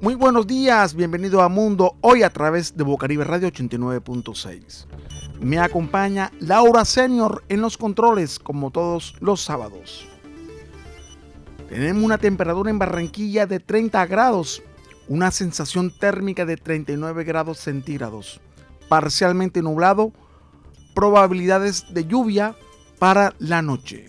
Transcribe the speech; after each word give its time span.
Muy 0.00 0.14
buenos 0.14 0.46
días, 0.46 0.94
bienvenido 0.94 1.42
a 1.42 1.48
Mundo, 1.48 1.96
hoy 2.00 2.22
a 2.22 2.30
través 2.30 2.76
de 2.76 2.82
Bocaribe 2.82 3.24
Radio 3.24 3.48
89.6. 3.48 4.86
Me 5.40 5.58
acompaña 5.58 6.32
Laura 6.40 6.84
Senior 6.84 7.44
en 7.48 7.60
los 7.60 7.76
controles, 7.76 8.38
como 8.38 8.70
todos 8.70 9.14
los 9.20 9.40
sábados. 9.40 10.08
Tenemos 11.68 12.02
una 12.02 12.18
temperatura 12.18 12.70
en 12.70 12.78
Barranquilla 12.78 13.46
de 13.46 13.60
30 13.60 14.06
grados, 14.06 14.62
una 15.08 15.30
sensación 15.30 15.90
térmica 15.90 16.46
de 16.46 16.56
39 16.56 17.24
grados 17.24 17.58
centígrados, 17.58 18.40
parcialmente 18.88 19.62
nublado, 19.62 20.12
probabilidades 20.98 21.84
de 21.94 22.06
lluvia 22.06 22.56
para 22.98 23.32
la 23.38 23.62
noche. 23.62 24.08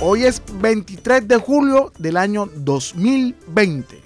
Hoy 0.00 0.24
es 0.24 0.42
23 0.54 1.28
de 1.28 1.36
julio 1.36 1.92
del 1.98 2.16
año 2.16 2.48
2020. 2.54 4.00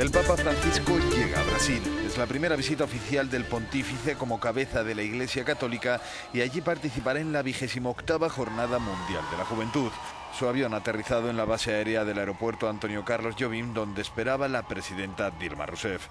El 0.00 0.10
Papa 0.10 0.36
Francisco 0.36 0.98
llega 1.14 1.40
a 1.40 1.44
Brasil. 1.44 1.80
Es 2.04 2.18
la 2.18 2.26
primera 2.26 2.56
visita 2.56 2.82
oficial 2.82 3.30
del 3.30 3.44
pontífice 3.44 4.16
como 4.16 4.40
cabeza 4.40 4.82
de 4.82 4.96
la 4.96 5.02
Iglesia 5.02 5.44
Católica 5.44 6.00
y 6.32 6.40
allí 6.40 6.60
participará 6.60 7.20
en 7.20 7.32
la 7.32 7.42
vigésima 7.42 7.90
octava 7.90 8.28
Jornada 8.28 8.80
Mundial 8.80 9.22
de 9.30 9.38
la 9.38 9.44
Juventud. 9.44 9.92
Su 10.38 10.46
avión 10.46 10.72
aterrizado 10.72 11.30
en 11.30 11.36
la 11.36 11.44
base 11.44 11.74
aérea 11.74 12.04
del 12.04 12.20
aeropuerto 12.20 12.68
Antonio 12.68 13.04
Carlos 13.04 13.34
Jobim, 13.36 13.74
donde 13.74 14.02
esperaba 14.02 14.46
la 14.46 14.68
presidenta 14.68 15.32
Dilma 15.32 15.66
Rousseff. 15.66 16.06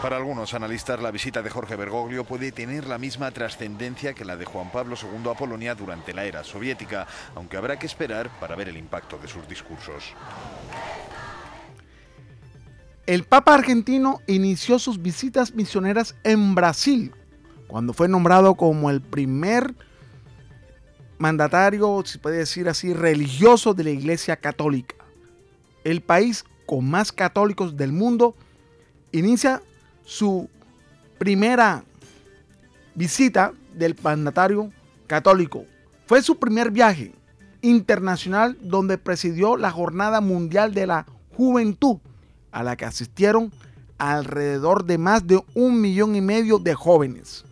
Para 0.00 0.16
algunos 0.16 0.54
analistas, 0.54 1.02
la 1.02 1.10
visita 1.10 1.42
de 1.42 1.50
Jorge 1.50 1.76
Bergoglio 1.76 2.24
puede 2.24 2.50
tener 2.50 2.86
la 2.86 2.96
misma 2.96 3.30
trascendencia 3.30 4.14
que 4.14 4.24
la 4.24 4.38
de 4.38 4.46
Juan 4.46 4.72
Pablo 4.72 4.96
II 4.96 5.30
a 5.30 5.34
Polonia 5.34 5.74
durante 5.74 6.14
la 6.14 6.24
era 6.24 6.44
soviética, 6.44 7.06
aunque 7.34 7.58
habrá 7.58 7.78
que 7.78 7.84
esperar 7.84 8.30
para 8.40 8.56
ver 8.56 8.70
el 8.70 8.78
impacto 8.78 9.18
de 9.18 9.28
sus 9.28 9.46
discursos. 9.46 10.14
El 13.04 13.24
Papa 13.24 13.52
argentino 13.52 14.22
inició 14.26 14.78
sus 14.78 15.02
visitas 15.02 15.54
misioneras 15.54 16.14
en 16.24 16.54
Brasil, 16.54 17.12
cuando 17.66 17.92
fue 17.92 18.08
nombrado 18.08 18.54
como 18.54 18.88
el 18.88 19.02
primer 19.02 19.74
mandatario, 21.22 22.02
se 22.04 22.18
puede 22.18 22.38
decir 22.38 22.68
así, 22.68 22.92
religioso 22.92 23.72
de 23.72 23.84
la 23.84 23.90
Iglesia 23.90 24.36
Católica. 24.36 24.96
El 25.84 26.00
país 26.00 26.44
con 26.66 26.90
más 26.90 27.12
católicos 27.12 27.76
del 27.76 27.92
mundo 27.92 28.34
inicia 29.12 29.62
su 30.04 30.50
primera 31.18 31.84
visita 32.94 33.52
del 33.72 33.96
mandatario 34.02 34.72
católico. 35.06 35.64
Fue 36.06 36.22
su 36.22 36.38
primer 36.38 36.72
viaje 36.72 37.12
internacional 37.62 38.58
donde 38.60 38.98
presidió 38.98 39.56
la 39.56 39.70
Jornada 39.70 40.20
Mundial 40.20 40.74
de 40.74 40.88
la 40.88 41.06
Juventud, 41.36 41.98
a 42.50 42.64
la 42.64 42.76
que 42.76 42.84
asistieron 42.84 43.52
alrededor 43.96 44.84
de 44.84 44.98
más 44.98 45.24
de 45.26 45.40
un 45.54 45.80
millón 45.80 46.16
y 46.16 46.20
medio 46.20 46.58
de 46.58 46.74
jóvenes. 46.74 47.44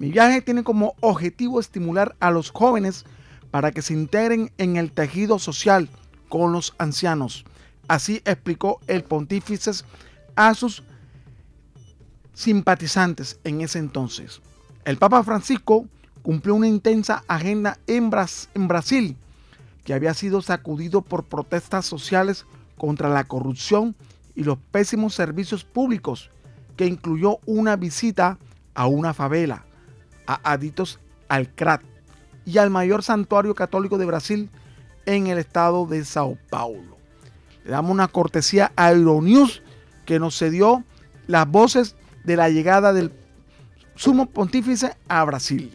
Mi 0.00 0.10
viaje 0.10 0.40
tiene 0.40 0.64
como 0.64 0.94
objetivo 1.00 1.60
estimular 1.60 2.16
a 2.20 2.30
los 2.30 2.50
jóvenes 2.52 3.04
para 3.50 3.70
que 3.70 3.82
se 3.82 3.92
integren 3.92 4.50
en 4.56 4.78
el 4.78 4.92
tejido 4.92 5.38
social 5.38 5.90
con 6.30 6.52
los 6.52 6.74
ancianos. 6.78 7.44
Así 7.86 8.22
explicó 8.24 8.80
el 8.86 9.04
pontífice 9.04 9.70
a 10.36 10.54
sus 10.54 10.82
simpatizantes 12.32 13.40
en 13.44 13.60
ese 13.60 13.78
entonces. 13.78 14.40
El 14.86 14.96
Papa 14.96 15.22
Francisco 15.22 15.84
cumplió 16.22 16.54
una 16.54 16.66
intensa 16.66 17.22
agenda 17.28 17.78
en, 17.86 18.08
Brasil, 18.08 19.18
que 19.84 19.92
había 19.92 20.14
sido 20.14 20.40
sacudido 20.40 21.02
por 21.02 21.24
protestas 21.24 21.84
sociales 21.84 22.46
contra 22.78 23.10
la 23.10 23.24
corrupción 23.24 23.94
y 24.34 24.44
los 24.44 24.56
pésimos 24.70 25.14
servicios 25.14 25.62
públicos, 25.62 26.30
que 26.78 26.86
incluyó 26.86 27.38
una 27.44 27.76
visita 27.76 28.38
a 28.72 28.86
una 28.86 29.12
favela 29.12 29.66
a 30.34 30.58
al 31.28 31.48
CRAT 31.54 31.82
y 32.44 32.58
al 32.58 32.70
mayor 32.70 33.02
santuario 33.02 33.54
católico 33.54 33.98
de 33.98 34.06
Brasil 34.06 34.50
en 35.06 35.26
el 35.26 35.38
estado 35.38 35.86
de 35.86 36.04
Sao 36.04 36.36
Paulo. 36.50 36.96
Le 37.64 37.70
damos 37.70 37.92
una 37.92 38.08
cortesía 38.08 38.72
a 38.76 38.90
Euronews 38.90 39.62
que 40.06 40.18
nos 40.18 40.36
cedió 40.38 40.84
las 41.26 41.48
voces 41.48 41.96
de 42.24 42.36
la 42.36 42.48
llegada 42.48 42.92
del 42.92 43.12
sumo 43.94 44.26
pontífice 44.26 44.96
a 45.08 45.24
Brasil. 45.24 45.70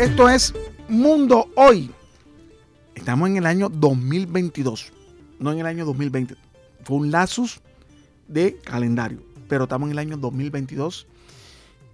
Esto 0.00 0.30
es 0.30 0.54
Mundo 0.88 1.50
Hoy. 1.56 1.90
Estamos 2.94 3.28
en 3.28 3.36
el 3.36 3.44
año 3.44 3.68
2022, 3.68 4.94
no 5.38 5.52
en 5.52 5.58
el 5.58 5.66
año 5.66 5.84
2020. 5.84 6.36
Fue 6.84 6.96
un 6.96 7.10
lazus 7.10 7.60
de 8.26 8.56
calendario, 8.64 9.22
pero 9.46 9.64
estamos 9.64 9.88
en 9.88 9.92
el 9.92 9.98
año 9.98 10.16
2022 10.16 11.06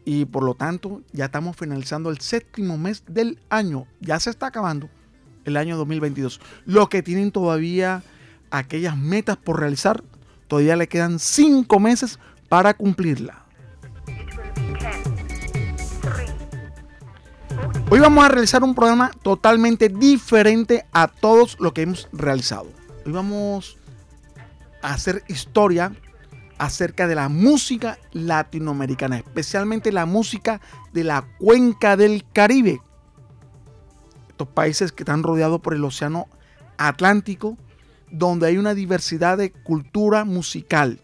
y 0.05 0.25
por 0.25 0.45
lo 0.45 0.55
tanto 0.55 1.03
ya 1.11 1.25
estamos 1.25 1.57
finalizando 1.57 2.09
el 2.11 2.21
séptimo 2.21 2.79
mes 2.79 3.03
del 3.09 3.41
año. 3.49 3.89
Ya 3.99 4.21
se 4.21 4.31
está 4.31 4.47
acabando 4.47 4.89
el 5.45 5.57
año 5.57 5.77
2022. 5.77 6.41
Los 6.65 6.89
que 6.89 7.03
tienen 7.03 7.33
todavía 7.33 8.05
aquellas 8.53 8.97
metas 8.97 9.37
por 9.37 9.59
realizar, 9.59 10.05
todavía 10.47 10.77
le 10.77 10.87
quedan 10.87 11.19
cinco 11.19 11.81
meses 11.81 12.21
para 12.49 12.73
cumplirla. 12.75 13.46
Hoy 17.89 18.01
vamos 18.01 18.25
a 18.25 18.29
realizar 18.29 18.65
un 18.65 18.75
programa 18.75 19.13
totalmente 19.23 19.89
diferente 19.89 20.85
a 20.93 21.07
todos 21.07 21.57
lo 21.61 21.73
que 21.73 21.83
hemos 21.83 22.09
realizado. 22.13 22.67
Hoy 23.05 23.13
vamos 23.13 23.79
a 24.83 24.93
hacer 24.93 25.23
historia 25.29 25.93
acerca 26.59 27.07
de 27.07 27.15
la 27.15 27.29
música 27.29 27.97
latinoamericana, 28.11 29.19
especialmente 29.19 29.93
la 29.93 30.05
música 30.05 30.61
de 30.93 31.05
la 31.05 31.29
cuenca 31.39 31.97
del 31.97 32.25
Caribe. 32.33 32.81
Estos 34.31 34.49
países 34.49 34.91
que 34.91 35.05
están 35.05 35.23
rodeados 35.23 35.61
por 35.61 35.73
el 35.73 35.85
Océano 35.85 36.27
Atlántico, 36.79 37.57
donde 38.11 38.49
hay 38.49 38.59
una 38.59 38.75
diversidad 38.75 39.39
de 39.39 39.53
cultura 39.53 40.25
musical. 40.25 40.99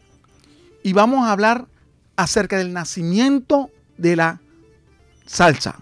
Y 0.82 0.94
vamos 0.94 1.28
a 1.28 1.30
hablar 1.30 1.68
acerca 2.16 2.58
del 2.58 2.72
nacimiento 2.72 3.70
de 3.98 4.16
la 4.16 4.40
salsa 5.26 5.78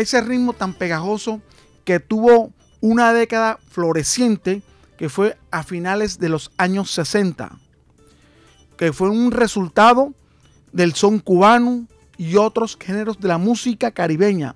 ese 0.00 0.20
ritmo 0.20 0.52
tan 0.52 0.74
pegajoso 0.74 1.40
que 1.84 2.00
tuvo 2.00 2.52
una 2.80 3.12
década 3.12 3.58
floreciente 3.68 4.62
que 4.96 5.08
fue 5.08 5.38
a 5.50 5.62
finales 5.62 6.18
de 6.18 6.28
los 6.28 6.50
años 6.56 6.90
60, 6.90 7.58
que 8.76 8.92
fue 8.92 9.08
un 9.08 9.30
resultado 9.30 10.12
del 10.72 10.94
son 10.94 11.18
cubano 11.18 11.86
y 12.18 12.36
otros 12.36 12.76
géneros 12.78 13.18
de 13.18 13.28
la 13.28 13.38
música 13.38 13.90
caribeña, 13.92 14.54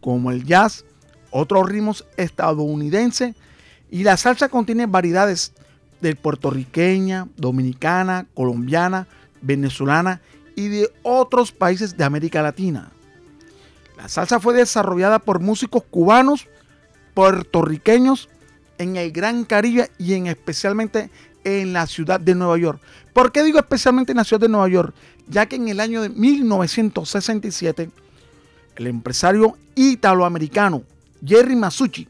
como 0.00 0.30
el 0.30 0.44
jazz, 0.44 0.84
otros 1.30 1.68
ritmos 1.68 2.04
estadounidenses, 2.16 3.34
y 3.90 4.02
la 4.02 4.16
salsa 4.16 4.48
contiene 4.48 4.86
variedades 4.86 5.52
de 6.00 6.14
puertorriqueña, 6.14 7.28
dominicana, 7.36 8.26
colombiana, 8.34 9.06
venezolana 9.40 10.20
y 10.54 10.68
de 10.68 10.90
otros 11.02 11.52
países 11.52 11.96
de 11.96 12.04
América 12.04 12.42
Latina. 12.42 12.90
La 13.96 14.08
salsa 14.08 14.40
fue 14.40 14.54
desarrollada 14.54 15.18
por 15.18 15.40
músicos 15.40 15.82
cubanos, 15.90 16.48
puertorriqueños, 17.14 18.28
en 18.78 18.96
el 18.96 19.10
Gran 19.10 19.44
Caribe 19.44 19.90
y 19.98 20.14
en 20.14 20.26
especialmente 20.26 21.10
en 21.44 21.72
la 21.72 21.86
ciudad 21.86 22.20
de 22.20 22.34
Nueva 22.34 22.58
York. 22.58 22.80
¿Por 23.12 23.32
qué 23.32 23.42
digo 23.42 23.58
especialmente 23.58 24.12
en 24.12 24.18
la 24.18 24.24
ciudad 24.24 24.40
de 24.40 24.48
Nueva 24.48 24.68
York? 24.68 24.94
Ya 25.28 25.46
que 25.46 25.56
en 25.56 25.68
el 25.68 25.80
año 25.80 26.02
de 26.02 26.10
1967, 26.10 27.90
el 28.76 28.86
empresario 28.86 29.56
italoamericano 29.74 30.82
Jerry 31.24 31.56
Masucci 31.56 32.08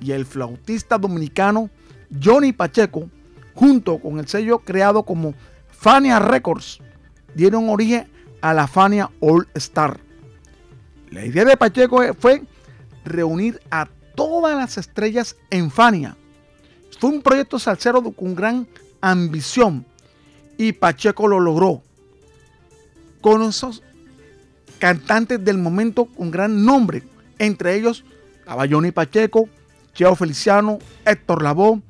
y 0.00 0.12
el 0.12 0.24
flautista 0.24 0.96
dominicano 0.96 1.68
Johnny 2.22 2.52
Pacheco, 2.52 3.10
junto 3.54 3.98
con 3.98 4.18
el 4.18 4.28
sello 4.28 4.60
creado 4.60 5.02
como 5.02 5.34
Fania 5.70 6.18
Records, 6.18 6.78
dieron 7.34 7.68
origen 7.68 8.08
a 8.40 8.54
la 8.54 8.66
Fania 8.66 9.10
All 9.20 9.46
Star 9.54 10.07
la 11.10 11.24
idea 11.24 11.44
de 11.44 11.56
Pacheco 11.56 12.02
fue 12.18 12.42
reunir 13.04 13.60
a 13.70 13.88
todas 14.14 14.56
las 14.56 14.78
estrellas 14.78 15.36
en 15.50 15.70
Fania. 15.70 16.16
Fue 16.98 17.10
un 17.10 17.22
proyecto 17.22 17.58
salsero 17.58 18.02
con 18.10 18.34
gran 18.34 18.66
ambición 19.00 19.86
Y 20.56 20.72
Pacheco 20.72 21.28
lo 21.28 21.38
logró. 21.38 21.82
Con 23.20 23.42
esos 23.42 23.82
cantantes 24.78 25.44
del 25.44 25.58
momento 25.58 26.06
con 26.06 26.30
gran 26.30 26.64
nombre. 26.64 27.02
Entre 27.38 27.76
ellos, 27.76 28.04
Johnny 28.70 28.90
Pacheco, 28.90 29.48
Cheo 29.94 30.14
Feliciano, 30.16 30.78
Héctor 31.04 31.42
Lavoe, 31.42 31.82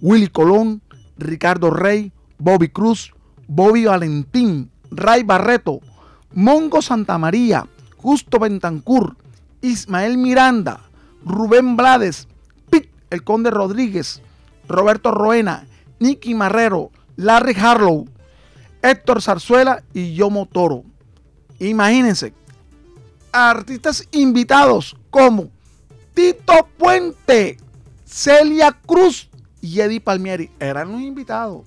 Willy 0.00 0.28
Colón, 0.28 0.82
Ricardo 1.18 1.70
Rey, 1.70 2.12
Bobby 2.38 2.68
Cruz, 2.68 3.12
Bobby 3.46 3.84
Valentín, 3.84 4.70
Ray 4.90 5.22
Barreto, 5.22 5.80
Mongo 6.32 6.82
Santamaría, 6.82 7.66
Justo 8.06 8.38
Bentancur, 8.38 9.16
Ismael 9.62 10.16
Miranda, 10.16 10.78
Rubén 11.24 11.74
Blades, 11.74 12.28
Pic 12.70 12.88
El 13.10 13.24
Conde 13.24 13.50
Rodríguez, 13.50 14.22
Roberto 14.68 15.10
Roena, 15.10 15.66
Nicky 15.98 16.32
Marrero, 16.32 16.92
Larry 17.16 17.56
Harlow, 17.58 18.06
Héctor 18.80 19.20
Zarzuela 19.20 19.82
y 19.92 20.14
Yomo 20.14 20.46
Toro. 20.46 20.84
Imagínense, 21.58 22.32
artistas 23.32 24.06
invitados 24.12 24.96
como 25.10 25.50
Tito 26.14 26.68
Puente, 26.78 27.56
Celia 28.04 28.70
Cruz 28.86 29.28
y 29.60 29.80
Eddie 29.80 30.00
Palmieri 30.00 30.52
eran 30.60 30.92
los 30.92 31.00
invitados. 31.00 31.66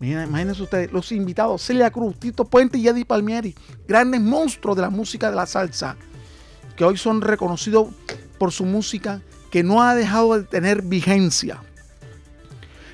Imagínense 0.00 0.62
ustedes, 0.62 0.92
los 0.92 1.10
invitados, 1.10 1.62
Celia 1.62 1.90
Cruz, 1.90 2.18
Tito 2.18 2.44
Puente 2.44 2.78
y 2.78 2.86
Eddie 2.86 3.04
Palmieri, 3.04 3.54
grandes 3.86 4.20
monstruos 4.20 4.76
de 4.76 4.82
la 4.82 4.90
música 4.90 5.30
de 5.30 5.36
la 5.36 5.46
salsa, 5.46 5.96
que 6.76 6.84
hoy 6.84 6.96
son 6.96 7.20
reconocidos 7.20 7.88
por 8.38 8.52
su 8.52 8.64
música 8.64 9.22
que 9.50 9.62
no 9.62 9.82
ha 9.82 9.94
dejado 9.94 10.38
de 10.38 10.44
tener 10.44 10.82
vigencia. 10.82 11.62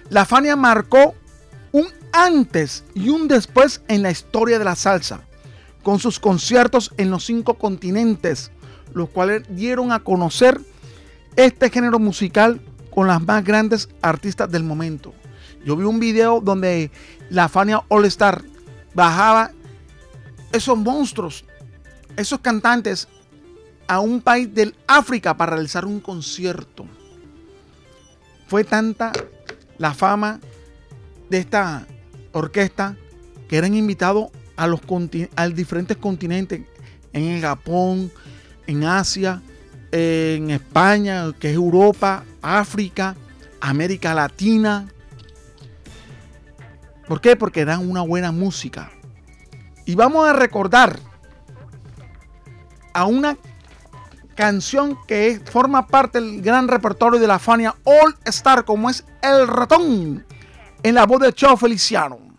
La 0.09 0.25
Fania 0.25 0.57
marcó 0.57 1.15
un 1.73 1.87
antes 2.13 2.85
y 2.95 3.09
un 3.09 3.29
después 3.29 3.83
en 3.89 4.03
la 4.03 4.11
historia 4.11 4.59
de 4.59 4.65
la 4.65 4.77
salsa, 4.77 5.21
con 5.83 5.99
sus 5.99 6.19
conciertos 6.21 6.93
en 6.97 7.11
los 7.11 7.25
cinco 7.27 7.55
continentes, 7.55 8.51
los 8.95 9.11
cuales 9.11 9.43
dieron 9.51 9.93
a 9.93 10.01
conocer 10.01 10.61
este 11.37 11.69
género 11.69 11.99
musical 11.99 12.61
con 12.91 13.09
las 13.09 13.21
más 13.21 13.45
grandes 13.45 13.89
artistas 14.01 14.51
del 14.51 14.63
momento. 14.63 15.13
Yo 15.65 15.77
vi 15.77 15.85
un 15.85 15.99
video 15.99 16.41
donde 16.41 16.91
la 17.31 17.49
Fania 17.49 17.83
All 17.89 18.05
Star 18.05 18.43
bajaba 18.95 19.51
esos 20.53 20.77
monstruos, 20.77 21.45
esos 22.17 22.41
cantantes 22.41 23.09
a 23.89 24.01
un 24.01 24.21
país 24.21 24.55
del 24.55 24.75
África 24.87 25.37
para 25.37 25.53
realizar 25.53 25.85
un 25.85 26.01
concierto. 26.01 26.87
Fue 28.47 28.63
tanta 28.63 29.13
la 29.79 29.95
fama 29.95 30.41
de 31.31 31.39
esta 31.39 31.87
orquesta 32.33 32.97
que 33.49 33.57
eran 33.57 33.75
invitados 33.75 34.29
a 34.57 34.67
los 34.67 34.81
diferentes 35.55 35.97
continentes, 35.97 36.63
en 37.13 37.25
el 37.25 37.41
Japón, 37.41 38.13
en 38.67 38.85
Asia, 38.85 39.43
en 39.91 40.51
España, 40.51 41.33
que 41.39 41.51
es 41.51 41.55
Europa, 41.55 42.25
África, 42.43 43.17
América 43.61 44.15
Latina. 44.15 44.89
¿Por 47.09 47.21
qué? 47.21 47.37
Porque 47.37 47.65
dan 47.65 47.89
una 47.89 48.03
buena 48.03 48.33
música. 48.33 48.91
Y 49.85 49.95
vamos 49.95 50.27
a 50.29 50.33
recordar 50.33 50.99
a 52.93 53.05
una 53.07 53.37
canción 54.35 54.99
que 55.07 55.41
forma 55.45 55.87
parte 55.87 56.21
del 56.21 56.43
gran 56.43 56.69
repertorio 56.69 57.21
de 57.21 57.27
la 57.27 57.39
Fania 57.39 57.75
All 57.85 58.17
Star, 58.25 58.65
como 58.65 58.91
es 58.91 59.05
El 59.23 59.47
Ratón, 59.47 60.27
en 60.83 60.95
la 60.95 61.07
voz 61.07 61.21
de 61.21 61.33
Chao 61.33 61.57
Feliciano. 61.57 62.34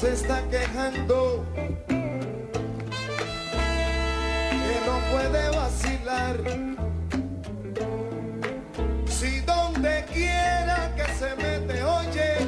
Se 0.00 0.14
está 0.14 0.42
quejando 0.48 1.44
que 1.86 1.96
no 4.86 4.98
puede 5.12 5.50
vacilar. 5.50 6.36
Si 9.06 9.40
donde 9.40 10.04
quiera 10.10 10.90
que 10.96 11.04
se 11.18 11.36
mete, 11.36 11.82
oye, 11.82 12.38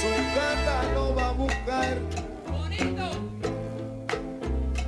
su 0.00 0.10
gata 0.34 0.82
lo 0.94 1.14
va 1.14 1.28
a 1.28 1.32
buscar. 1.32 1.96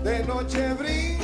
De 0.03 0.25
noche 0.25 0.75
brinca 0.75 1.16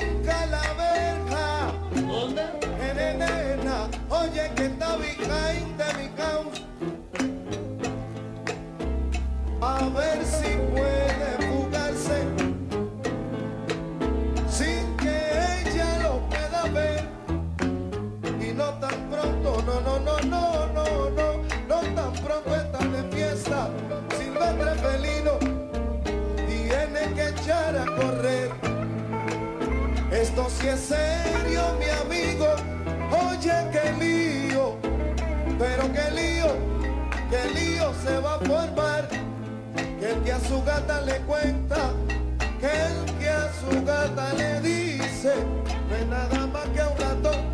Sí 30.63 30.69
es 30.69 30.79
serio, 30.79 31.77
mi 31.81 31.87
amigo, 31.87 32.47
oye 33.11 33.53
qué 33.73 33.93
lío, 33.99 34.77
pero 35.59 35.93
qué 35.93 36.09
lío, 36.13 36.55
qué 37.29 37.53
lío 37.53 37.93
se 38.05 38.17
va 38.19 38.37
a 38.37 38.39
formar. 38.39 39.09
Que 39.99 40.13
el 40.13 40.23
que 40.23 40.31
a 40.31 40.39
su 40.39 40.63
gata 40.63 41.01
le 41.01 41.17
cuenta, 41.23 41.91
que 42.61 42.67
el 42.67 43.19
que 43.19 43.29
a 43.29 43.51
su 43.55 43.85
gata 43.85 44.35
le 44.35 44.61
dice, 44.61 45.35
no 45.89 45.97
es 45.97 46.07
nada 46.07 46.47
más 46.47 46.69
que 46.69 46.81
un 46.81 46.97
ratón, 46.97 47.52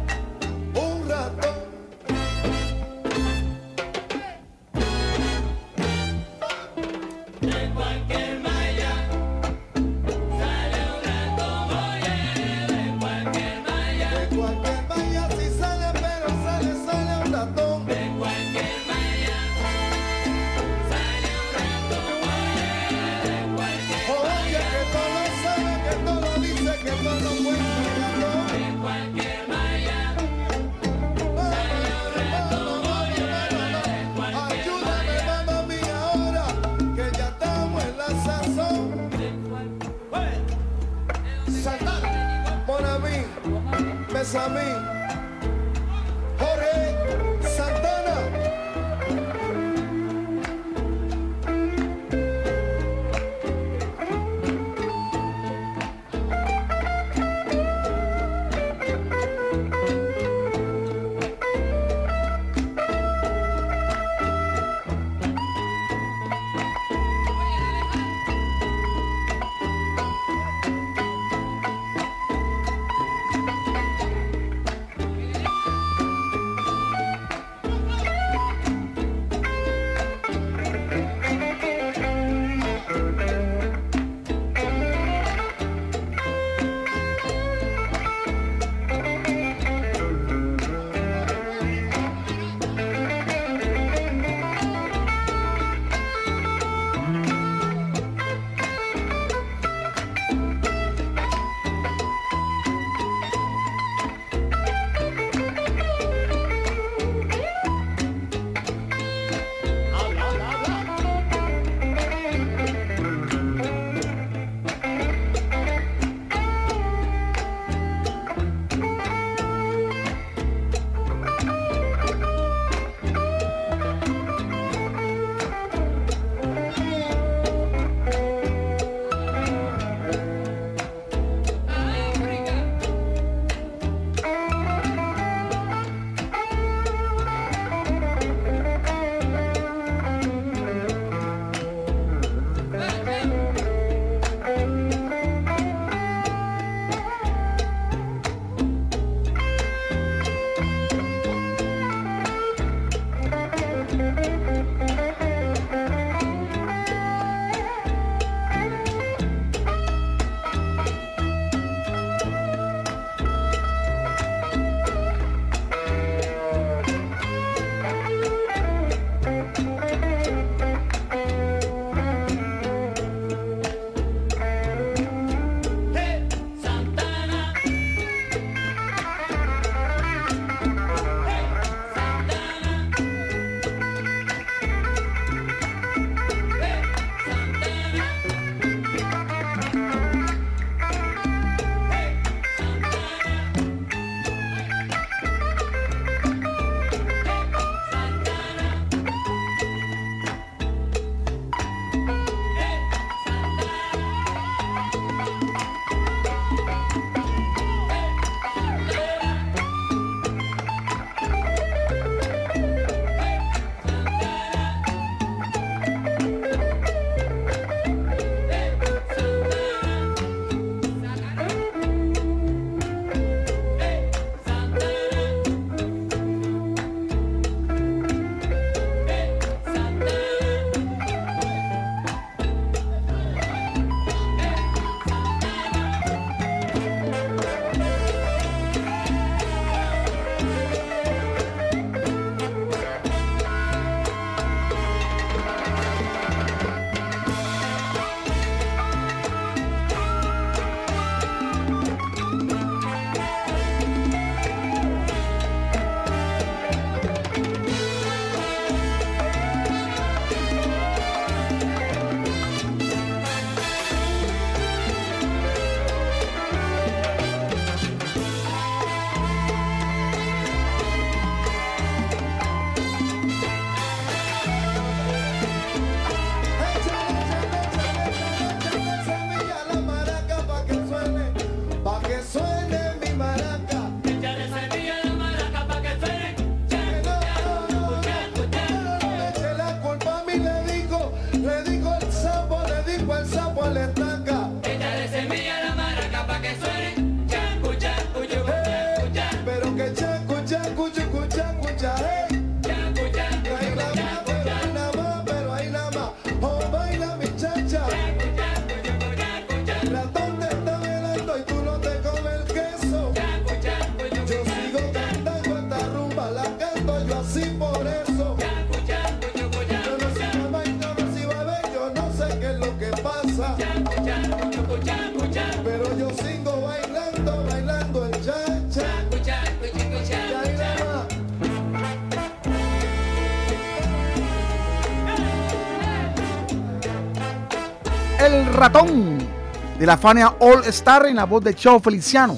la 339.88 339.96
Fania 339.96 340.34
All 340.40 340.64
Star 340.64 341.06
en 341.06 341.16
la 341.16 341.24
voz 341.24 341.42
de 341.42 341.54
Cheo 341.54 341.80
Feliciano. 341.80 342.36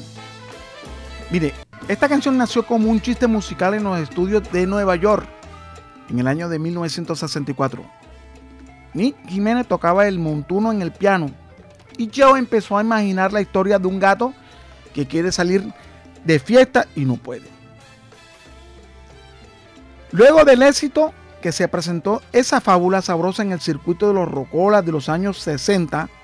Mire, 1.32 1.52
esta 1.88 2.08
canción 2.08 2.38
nació 2.38 2.64
como 2.64 2.88
un 2.88 3.00
chiste 3.00 3.26
musical 3.26 3.74
en 3.74 3.82
los 3.82 3.98
estudios 3.98 4.52
de 4.52 4.68
Nueva 4.68 4.94
York 4.94 5.26
en 6.08 6.20
el 6.20 6.28
año 6.28 6.48
de 6.48 6.60
1964. 6.60 7.84
Nick 8.94 9.16
Jiménez 9.26 9.66
tocaba 9.66 10.06
el 10.06 10.20
montuno 10.20 10.70
en 10.70 10.80
el 10.80 10.92
piano 10.92 11.26
y 11.98 12.06
Cheo 12.06 12.36
empezó 12.36 12.78
a 12.78 12.82
imaginar 12.82 13.32
la 13.32 13.40
historia 13.40 13.80
de 13.80 13.88
un 13.88 13.98
gato 13.98 14.32
que 14.94 15.08
quiere 15.08 15.32
salir 15.32 15.74
de 16.24 16.38
fiesta 16.38 16.86
y 16.94 17.04
no 17.04 17.16
puede. 17.16 17.48
Luego 20.12 20.44
del 20.44 20.62
éxito 20.62 21.12
que 21.42 21.50
se 21.50 21.66
presentó 21.66 22.22
esa 22.30 22.60
fábula 22.60 23.02
sabrosa 23.02 23.42
en 23.42 23.50
el 23.50 23.60
circuito 23.60 24.06
de 24.06 24.14
los 24.14 24.30
rocolas 24.30 24.86
de 24.86 24.92
los 24.92 25.08
años 25.08 25.38
60, 25.38 26.02
el 26.02 26.19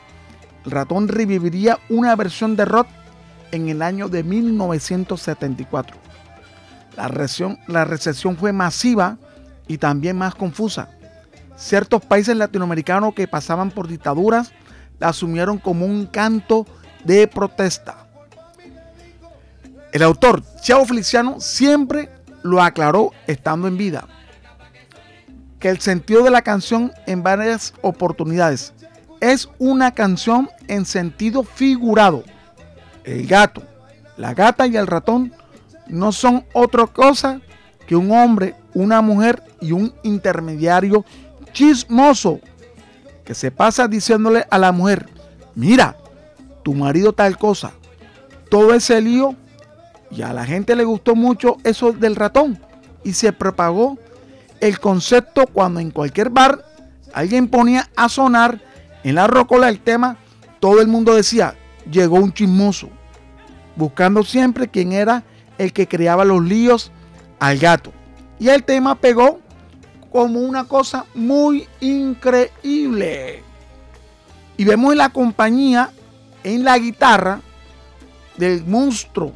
ratón 0.70 1.08
reviviría 1.08 1.78
una 1.88 2.14
versión 2.16 2.56
de 2.56 2.64
rock 2.64 2.88
en 3.52 3.68
el 3.68 3.82
año 3.82 4.08
de 4.08 4.22
1974. 4.22 5.96
La 6.96 7.08
recepción, 7.08 7.58
la 7.66 7.84
recepción 7.84 8.36
fue 8.36 8.52
masiva 8.52 9.18
y 9.68 9.78
también 9.78 10.16
más 10.16 10.34
confusa. 10.34 10.90
Ciertos 11.56 12.04
países 12.04 12.36
latinoamericanos 12.36 13.14
que 13.14 13.28
pasaban 13.28 13.70
por 13.70 13.88
dictaduras 13.88 14.52
la 14.98 15.08
asumieron 15.08 15.58
como 15.58 15.86
un 15.86 16.06
canto 16.06 16.66
de 17.04 17.26
protesta. 17.28 18.06
El 19.92 20.02
autor, 20.02 20.42
Chavo 20.60 20.84
Feliciano, 20.84 21.40
siempre 21.40 22.10
lo 22.42 22.62
aclaró 22.62 23.12
estando 23.26 23.68
en 23.68 23.76
vida, 23.76 24.06
que 25.58 25.70
el 25.70 25.80
sentido 25.80 26.22
de 26.22 26.30
la 26.30 26.42
canción 26.42 26.92
en 27.06 27.22
varias 27.22 27.72
oportunidades 27.80 28.74
es 29.20 29.48
una 29.58 29.92
canción 29.92 30.48
en 30.68 30.84
sentido 30.84 31.42
figurado. 31.42 32.24
El 33.04 33.26
gato, 33.26 33.62
la 34.16 34.34
gata 34.34 34.66
y 34.66 34.76
el 34.76 34.86
ratón 34.86 35.32
no 35.86 36.12
son 36.12 36.44
otra 36.52 36.86
cosa 36.86 37.40
que 37.86 37.96
un 37.96 38.10
hombre, 38.10 38.54
una 38.74 39.00
mujer 39.00 39.42
y 39.60 39.72
un 39.72 39.94
intermediario 40.02 41.04
chismoso 41.52 42.40
que 43.24 43.34
se 43.34 43.50
pasa 43.50 43.88
diciéndole 43.88 44.46
a 44.50 44.58
la 44.58 44.72
mujer, 44.72 45.08
mira, 45.54 45.96
tu 46.62 46.74
marido 46.74 47.12
tal 47.12 47.38
cosa. 47.38 47.72
Todo 48.50 48.74
ese 48.74 49.00
lío 49.00 49.34
y 50.10 50.22
a 50.22 50.32
la 50.32 50.44
gente 50.44 50.76
le 50.76 50.84
gustó 50.84 51.14
mucho 51.14 51.56
eso 51.64 51.92
del 51.92 52.16
ratón 52.16 52.58
y 53.04 53.12
se 53.12 53.32
propagó 53.32 53.98
el 54.60 54.80
concepto 54.80 55.46
cuando 55.46 55.80
en 55.80 55.90
cualquier 55.90 56.30
bar 56.30 56.64
alguien 57.12 57.48
ponía 57.48 57.88
a 57.96 58.08
sonar 58.08 58.60
en 59.06 59.14
la 59.14 59.28
rocola 59.28 59.68
el 59.68 59.78
tema, 59.78 60.16
todo 60.58 60.80
el 60.80 60.88
mundo 60.88 61.14
decía, 61.14 61.54
llegó 61.88 62.16
un 62.16 62.32
chismoso, 62.32 62.88
buscando 63.76 64.24
siempre 64.24 64.66
quién 64.66 64.90
era 64.90 65.22
el 65.58 65.72
que 65.72 65.86
creaba 65.86 66.24
los 66.24 66.42
líos 66.42 66.90
al 67.38 67.56
gato. 67.58 67.92
Y 68.40 68.48
el 68.48 68.64
tema 68.64 68.96
pegó 68.96 69.38
como 70.10 70.40
una 70.40 70.64
cosa 70.64 71.04
muy 71.14 71.68
increíble. 71.78 73.44
Y 74.56 74.64
vemos 74.64 74.96
la 74.96 75.10
compañía, 75.10 75.90
en 76.42 76.64
la 76.64 76.76
guitarra, 76.76 77.42
del 78.36 78.64
monstruo, 78.66 79.32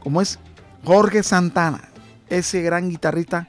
como 0.00 0.22
es 0.22 0.38
Jorge 0.86 1.22
Santana, 1.22 1.90
ese 2.30 2.62
gran 2.62 2.88
guitarrista 2.88 3.46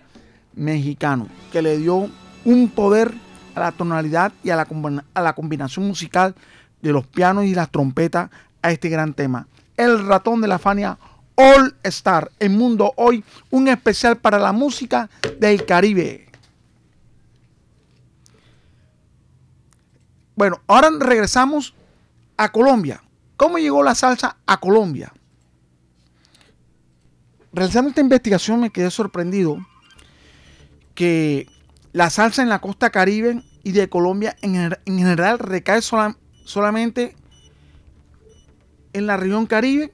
mexicano, 0.55 1.29
que 1.53 1.61
le 1.61 1.77
dio 1.77 2.09
un 2.43 2.67
poder 2.67 3.13
a 3.57 3.65
la 3.65 3.71
tonalidad 3.71 4.31
y 4.43 4.51
a 4.51 4.55
la, 4.55 4.67
a 5.13 5.21
la 5.21 5.33
combinación 5.33 5.87
musical 5.87 6.35
de 6.81 6.91
los 6.91 7.07
pianos 7.07 7.45
y 7.45 7.55
las 7.55 7.71
trompetas 7.71 8.29
a 8.61 8.71
este 8.71 8.89
gran 8.89 9.13
tema. 9.13 9.47
El 9.75 10.05
ratón 10.05 10.41
de 10.41 10.47
la 10.47 10.59
Fania 10.59 10.97
All 11.35 11.75
Star 11.83 12.31
en 12.39 12.57
Mundo 12.57 12.93
Hoy, 12.95 13.23
un 13.49 13.67
especial 13.67 14.17
para 14.17 14.39
la 14.39 14.51
música 14.51 15.09
del 15.39 15.65
Caribe. 15.65 16.27
Bueno, 20.35 20.61
ahora 20.67 20.89
regresamos 20.99 21.73
a 22.37 22.51
Colombia. 22.51 23.01
¿Cómo 23.37 23.57
llegó 23.57 23.83
la 23.83 23.95
salsa 23.95 24.37
a 24.45 24.59
Colombia? 24.59 25.11
Realizando 27.51 27.89
esta 27.89 28.01
investigación 28.01 28.59
me 28.59 28.69
quedé 28.69 28.91
sorprendido 28.91 29.57
que 30.93 31.47
la 31.97 32.11
salsa 32.11 32.43
en 32.43 32.49
la 32.49 32.59
costa 32.59 32.91
caribe 32.91 33.41
y 33.63 33.71
de 33.71 33.89
Colombia 33.89 34.35
en, 34.43 34.69
general 34.85 35.39
recae 35.39 35.81
solamente 35.81 37.15
en 38.93 39.07
la 39.07 39.17
región 39.17 39.47
caribe 39.47 39.91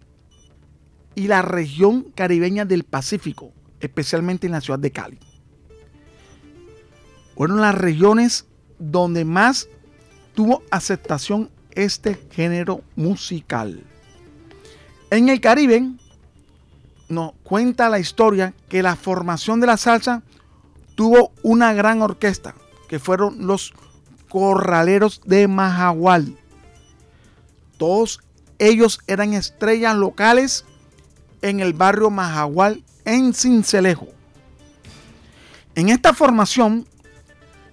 y 1.16 1.28
la 1.28 1.42
región 1.42 2.12
caribeña 2.14 2.66
del 2.66 2.84
Pacífico, 2.84 3.54
especialmente 3.80 4.48
en 4.48 4.52
la 4.52 4.60
ciudad 4.60 4.80
de 4.80 4.92
Cali. 4.92 5.18
Fueron 7.38 7.62
las 7.62 7.74
regiones 7.74 8.48
donde 8.80 9.24
más 9.24 9.70
tuvo 10.34 10.62
aceptación 10.72 11.52
este 11.72 12.20
género 12.32 12.82
musical. 12.98 13.82
En 15.10 15.30
el 15.30 15.40
Caribe 15.40 15.90
nos 17.08 17.32
cuenta 17.44 17.88
la 17.88 18.00
historia 18.00 18.54
que 18.68 18.84
la 18.84 18.98
formación 18.98 19.62
de 19.62 19.68
la 19.68 19.78
salsa 19.78 20.22
tuvo 20.96 21.32
una 21.42 21.74
gran 21.74 22.02
orquesta, 22.02 22.56
que 22.88 23.00
fueron 23.00 23.48
los 23.48 23.74
corraleros 24.30 25.22
de 25.26 25.48
Majagual. 25.48 26.38
Todos 27.78 28.22
ellos 28.60 29.00
eran 29.08 29.34
estrellas 29.34 29.96
locales 29.96 30.66
en 31.42 31.60
el 31.60 31.74
barrio 31.74 32.10
Majagual 32.10 32.84
en 33.06 33.34
Cincelejo. 33.34 34.08
En 35.76 35.90
esta 35.90 36.14
formación, 36.14 36.88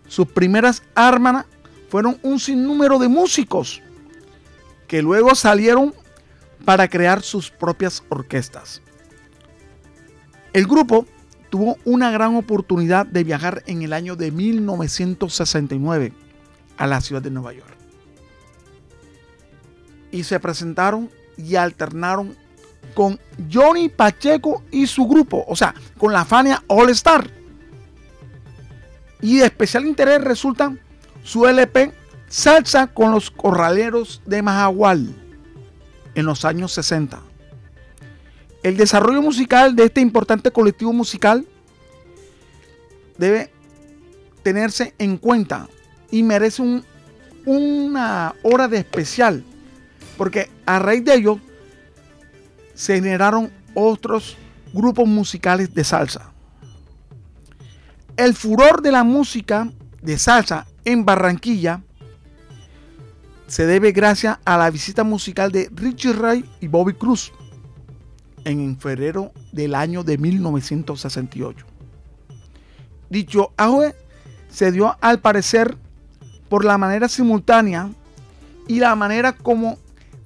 sus 0.09 0.27
primeras 0.27 0.83
armas 0.95 1.47
fueron 1.89 2.19
un 2.23 2.41
sinnúmero 2.41 2.99
de 2.99 3.09
músicos 3.09 3.83
que 4.89 5.03
luego 5.03 5.35
salieron 5.35 5.95
para 6.65 6.89
crear 6.89 7.23
sus 7.23 7.51
propias 7.51 8.03
orquestas. 8.09 8.83
El 10.53 10.67
grupo 10.67 11.07
tuvo 11.51 11.77
una 11.85 12.11
gran 12.11 12.37
oportunidad 12.37 13.05
de 13.05 13.25
viajar 13.25 13.63
en 13.67 13.83
el 13.83 13.93
año 13.93 14.17
de 14.17 14.31
1969 14.31 16.13
a 16.77 16.87
la 16.87 17.01
ciudad 17.01 17.21
de 17.21 17.31
Nueva 17.31 17.53
York. 17.53 17.77
Y 20.11 20.25
se 20.25 20.41
presentaron 20.41 21.11
y 21.37 21.57
alternaron 21.57 22.37
con 22.95 23.21
Johnny 23.53 23.89
Pacheco 23.89 24.63
y 24.71 24.87
su 24.87 25.07
grupo, 25.07 25.45
o 25.47 25.55
sea, 25.55 25.75
con 25.99 26.13
la 26.13 26.25
Fania 26.25 26.63
All 26.67 26.91
Star. 26.91 27.31
Y 29.21 29.39
de 29.39 29.47
especial 29.47 29.85
interés 29.85 30.23
resulta 30.23 30.75
su 31.23 31.47
LP 31.47 31.93
Salsa 32.29 32.87
con 32.87 33.11
los 33.11 33.31
Corraleros 33.31 34.23
de 34.25 34.41
Mahahual 34.41 35.15
en 36.15 36.27
los 36.27 36.45
años 36.45 36.73
60. 36.73 37.30
El 38.63 38.77
desarrollo 38.77 39.23
musical 39.23 39.75
de 39.75 39.85
este 39.85 40.01
importante 40.01 40.51
colectivo 40.51 40.93
musical 40.93 41.47
debe 43.17 43.51
tenerse 44.43 44.95
en 44.99 45.17
cuenta 45.17 45.69
y 46.11 46.23
merece 46.23 46.83
una 47.47 48.35
hora 48.43 48.69
de 48.69 48.79
especial, 48.79 49.45
porque 50.19 50.51
a 50.67 50.79
raíz 50.79 51.05
de 51.05 51.15
ello 51.15 51.41
se 52.75 52.97
generaron 52.97 53.51
otros 53.75 54.37
grupos 54.73 55.07
musicales 55.07 55.73
de 55.75 55.85
salsa. 55.85 56.33
El 58.17 58.35
furor 58.35 58.83
de 58.83 58.93
la 58.93 59.05
música 59.05 59.71
de 60.03 60.19
salsa 60.19 60.67
en 60.85 61.05
Barranquilla 61.05 61.83
se 63.47 63.67
debe 63.67 63.93
gracias 63.93 64.39
a 64.45 64.59
la 64.59 64.71
visita 64.71 65.03
musical 65.03 65.51
de 65.51 65.71
Richie 65.75 66.13
Ray 66.13 66.45
y 66.61 66.69
Bobby 66.69 66.93
Cruz 66.93 67.33
en 68.45 68.79
febrero 68.79 69.33
del 69.53 69.75
año 69.75 70.03
de 70.03 70.19
1968. 70.19 71.67
Dicho 73.09 73.53
auge 73.57 73.95
se 74.51 74.73
dio 74.73 74.97
al 75.01 75.21
parecer 75.21 75.77
por 76.49 76.65
la 76.65 76.79
manera 76.79 77.09
simultánea 77.09 77.91
y 78.67 78.81
la 78.81 78.95
manera 78.95 79.33
como 79.33 79.79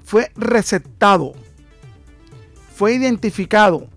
fue 0.05 0.31
receptado, 0.37 1.33
fue 2.74 2.94
identificado, 2.94 3.88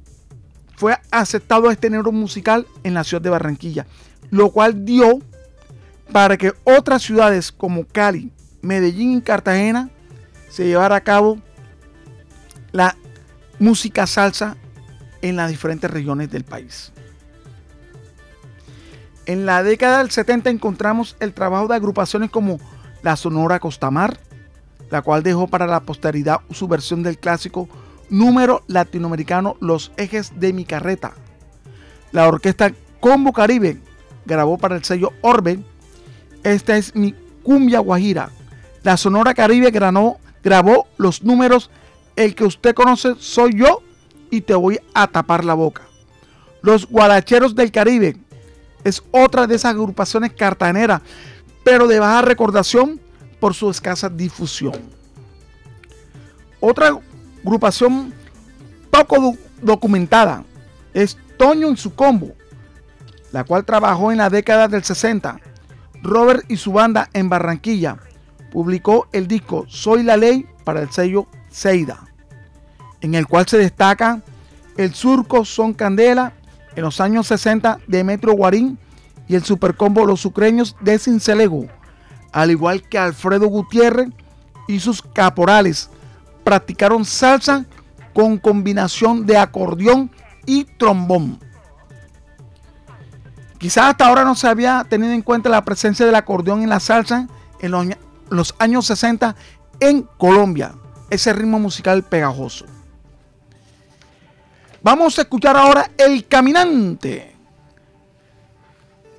fue 0.75 0.97
aceptado 1.11 1.69
este 1.69 1.87
género 1.87 2.11
musical 2.11 2.65
en 2.83 2.93
la 2.93 3.03
ciudad 3.03 3.21
de 3.21 3.29
Barranquilla, 3.29 3.87
lo 4.29 4.51
cual 4.51 4.85
dio 4.85 5.19
para 6.11 6.37
que 6.37 6.53
otras 6.63 7.01
ciudades 7.01 7.51
como 7.51 7.85
Cali, 7.85 8.31
Medellín 8.61 9.17
y 9.17 9.21
Cartagena 9.21 9.89
se 10.49 10.65
llevara 10.65 10.95
a 10.95 11.01
cabo 11.01 11.39
la 12.71 12.95
música 13.59 14.07
salsa 14.07 14.57
en 15.21 15.35
las 15.35 15.49
diferentes 15.49 15.89
regiones 15.89 16.29
del 16.29 16.43
país. 16.43 16.91
En 19.25 19.45
la 19.45 19.61
década 19.61 19.97
del 19.97 20.11
70 20.11 20.49
encontramos 20.49 21.17
el 21.19 21.33
trabajo 21.33 21.67
de 21.67 21.75
agrupaciones 21.75 22.29
como 22.29 22.59
la 23.03 23.15
Sonora 23.15 23.59
Costamar, 23.59 24.17
la 24.89 25.01
cual 25.01 25.23
dejó 25.23 25.47
para 25.47 25.67
la 25.67 25.81
posteridad 25.81 26.39
su 26.51 26.67
versión 26.67 27.03
del 27.03 27.17
clásico 27.17 27.67
número 28.09 28.63
latinoamericano 28.67 29.57
Los 29.59 29.91
Ejes 29.97 30.39
de 30.39 30.53
mi 30.53 30.65
Carreta. 30.65 31.13
La 32.11 32.27
orquesta 32.27 32.71
Combo 32.99 33.33
Caribe 33.33 33.79
grabó 34.25 34.57
para 34.57 34.75
el 34.75 34.83
sello 34.83 35.13
Orbe 35.21 35.59
Esta 36.43 36.77
es 36.77 36.95
mi 36.95 37.13
cumbia 37.43 37.79
guajira. 37.79 38.29
La 38.83 38.95
Sonora 38.95 39.33
Caribe 39.33 39.71
grabó, 39.71 40.87
los 40.97 41.23
números 41.23 41.69
El 42.17 42.35
que 42.35 42.43
usted 42.43 42.75
conoce 42.75 43.13
soy 43.19 43.57
yo 43.57 43.81
y 44.29 44.41
te 44.41 44.55
voy 44.55 44.79
a 44.93 45.07
tapar 45.07 45.45
la 45.45 45.53
boca. 45.53 45.83
Los 46.61 46.87
Guaracheros 46.89 47.55
del 47.55 47.71
Caribe 47.71 48.17
es 48.83 49.01
otra 49.11 49.47
de 49.47 49.55
esas 49.55 49.71
agrupaciones 49.71 50.33
cartaneras, 50.33 51.01
pero 51.63 51.87
de 51.87 51.99
baja 51.99 52.23
recordación 52.23 52.99
por 53.39 53.53
su 53.53 53.69
escasa 53.69 54.09
difusión. 54.09 54.73
Otra 56.59 56.99
agrupación 57.45 58.13
poco 58.89 59.35
documentada 59.61 60.43
es 60.93 61.17
Toño 61.37 61.71
y 61.71 61.77
su 61.77 61.93
combo, 61.93 62.33
la 63.31 63.43
cual 63.43 63.63
trabajó 63.63 64.11
en 64.11 64.17
la 64.17 64.29
década 64.29 64.67
del 64.67 64.83
60. 64.83 65.39
Robert 66.01 66.45
y 66.49 66.57
su 66.57 66.71
banda 66.71 67.09
en 67.13 67.29
Barranquilla 67.29 67.97
publicó 68.51 69.07
el 69.11 69.27
disco 69.27 69.65
Soy 69.67 70.01
la 70.01 70.17
Ley 70.17 70.47
para 70.63 70.81
el 70.81 70.89
sello 70.89 71.27
Seida, 71.49 72.06
en 73.01 73.15
el 73.15 73.27
cual 73.27 73.47
se 73.47 73.57
destaca 73.57 74.21
el 74.77 74.93
surco 74.93 75.45
Son 75.45 75.73
Candela 75.73 76.33
en 76.75 76.83
los 76.83 77.01
años 77.01 77.27
60 77.27 77.79
de 77.87 78.03
Metro 78.03 78.33
Guarín 78.33 78.77
y 79.27 79.35
el 79.35 79.43
supercombo 79.43 80.05
Los 80.05 80.21
Sucreños 80.21 80.75
de 80.79 80.99
Cincelejo, 80.99 81.65
al 82.31 82.51
igual 82.51 82.83
que 82.83 82.97
Alfredo 82.97 83.47
Gutiérrez 83.47 84.09
y 84.67 84.79
sus 84.79 85.01
caporales, 85.01 85.89
practicaron 86.43 87.03
salsa 87.03 87.65
con 88.13 88.37
combinación 88.37 89.25
de 89.25 89.37
acordeón 89.37 90.11
y 90.45 90.63
trombón. 90.63 91.39
Quizás 93.57 93.89
hasta 93.89 94.07
ahora 94.07 94.23
no 94.23 94.35
se 94.35 94.47
había 94.47 94.85
tenido 94.87 95.13
en 95.13 95.23
cuenta 95.23 95.49
la 95.49 95.65
presencia 95.65 96.05
del 96.05 96.15
acordeón 96.15 96.61
en 96.61 96.69
la 96.69 96.79
salsa 96.79 97.27
en 97.59 97.71
los, 97.71 97.87
los 98.29 98.55
años 98.59 98.85
60 98.85 99.35
en 99.79 100.03
Colombia, 100.17 100.73
ese 101.09 101.33
ritmo 101.33 101.59
musical 101.59 102.03
pegajoso. 102.03 102.65
Vamos 104.81 105.17
a 105.17 105.21
escuchar 105.23 105.57
ahora 105.57 105.91
El 105.97 106.25
Caminante 106.27 107.35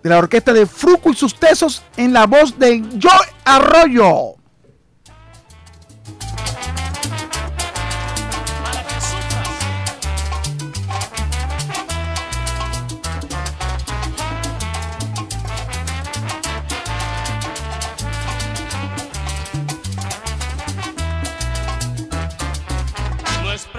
de 0.03 0.09
la 0.09 0.19
orquesta 0.19 0.53
de 0.53 0.67
Fruco 0.67 1.11
y 1.11 1.15
sus 1.15 1.35
tesos 1.35 1.83
en 1.97 2.13
la 2.13 2.27
voz 2.27 2.59
de 2.59 2.83
Joe 3.01 3.35
Arroyo. 3.45 4.38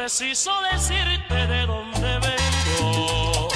Preciso 0.09 0.49
decirte 0.73 1.35
de 1.35 1.67
dónde 1.67 2.19
vengo, 2.19 3.47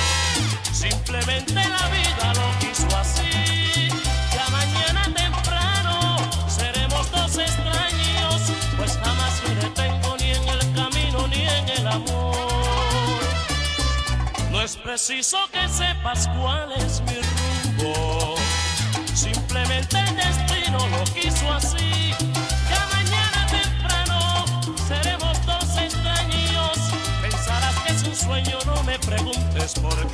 simplemente 0.72 1.56
la 1.56 1.90
vida 1.90 2.34
lo 2.36 2.60
quiso 2.60 2.96
así. 2.96 3.90
Ya 4.32 4.48
mañana 4.50 5.12
temprano 5.16 6.16
seremos 6.48 7.12
dos 7.12 7.40
extraños, 7.40 8.54
pues 8.78 9.00
jamás 9.04 9.42
me 9.48 9.56
detengo 9.56 10.16
ni 10.20 10.30
en 10.30 10.48
el 10.48 10.74
camino 10.76 11.28
ni 11.28 11.42
en 11.42 11.70
el 11.70 11.88
amor. 11.88 13.24
No 14.52 14.62
es 14.62 14.78
preciso 14.78 15.40
que 15.52 15.68
sepas 15.68 16.30
cuál 16.40 16.72
es 16.74 17.02
mi 17.02 17.20
rumbo, 17.80 18.36
simplemente 19.16 19.98
el 19.98 20.16
destino 20.18 20.88
lo 20.88 21.04
quiso 21.16 21.52
así. 21.52 22.33
Sueño, 28.34 28.58
no 28.66 28.84
me 28.84 28.98
preguntes 28.98 29.74
por 29.80 30.13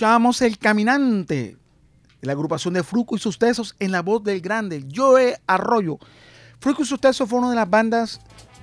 Escuchábamos 0.00 0.40
El 0.40 0.56
Caminante 0.56 1.58
la 2.22 2.32
agrupación 2.32 2.72
de 2.72 2.82
Fruco 2.82 3.16
y 3.16 3.18
sus 3.18 3.38
tesos 3.38 3.76
en 3.78 3.92
la 3.92 4.00
voz 4.00 4.24
del 4.24 4.40
grande 4.40 4.86
Joe 4.90 5.38
Arroyo. 5.46 5.98
Fruco 6.58 6.80
y 6.80 6.86
sus 6.86 6.98
tesos 6.98 7.28
fue 7.28 7.38
una 7.38 7.50
de 7.50 7.56
las 7.56 7.68
bandas 7.68 8.18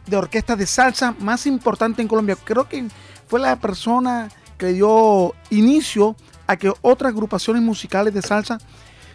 de 0.08 0.17
orquesta 0.17 0.56
de 0.56 0.65
salsa 0.65 1.13
más 1.19 1.45
importante 1.45 2.02
en 2.02 2.08
Colombia. 2.08 2.36
Creo 2.43 2.67
que 2.67 2.88
fue 3.28 3.39
la 3.39 3.56
persona 3.60 4.30
que 4.58 4.73
dio 4.73 5.36
inicio 5.52 6.15
a 6.47 6.58
que 6.58 6.73
otras 6.82 7.12
agrupaciones 7.12 7.62
musicales 7.62 8.15
de 8.15 8.23
salsa 8.23 8.58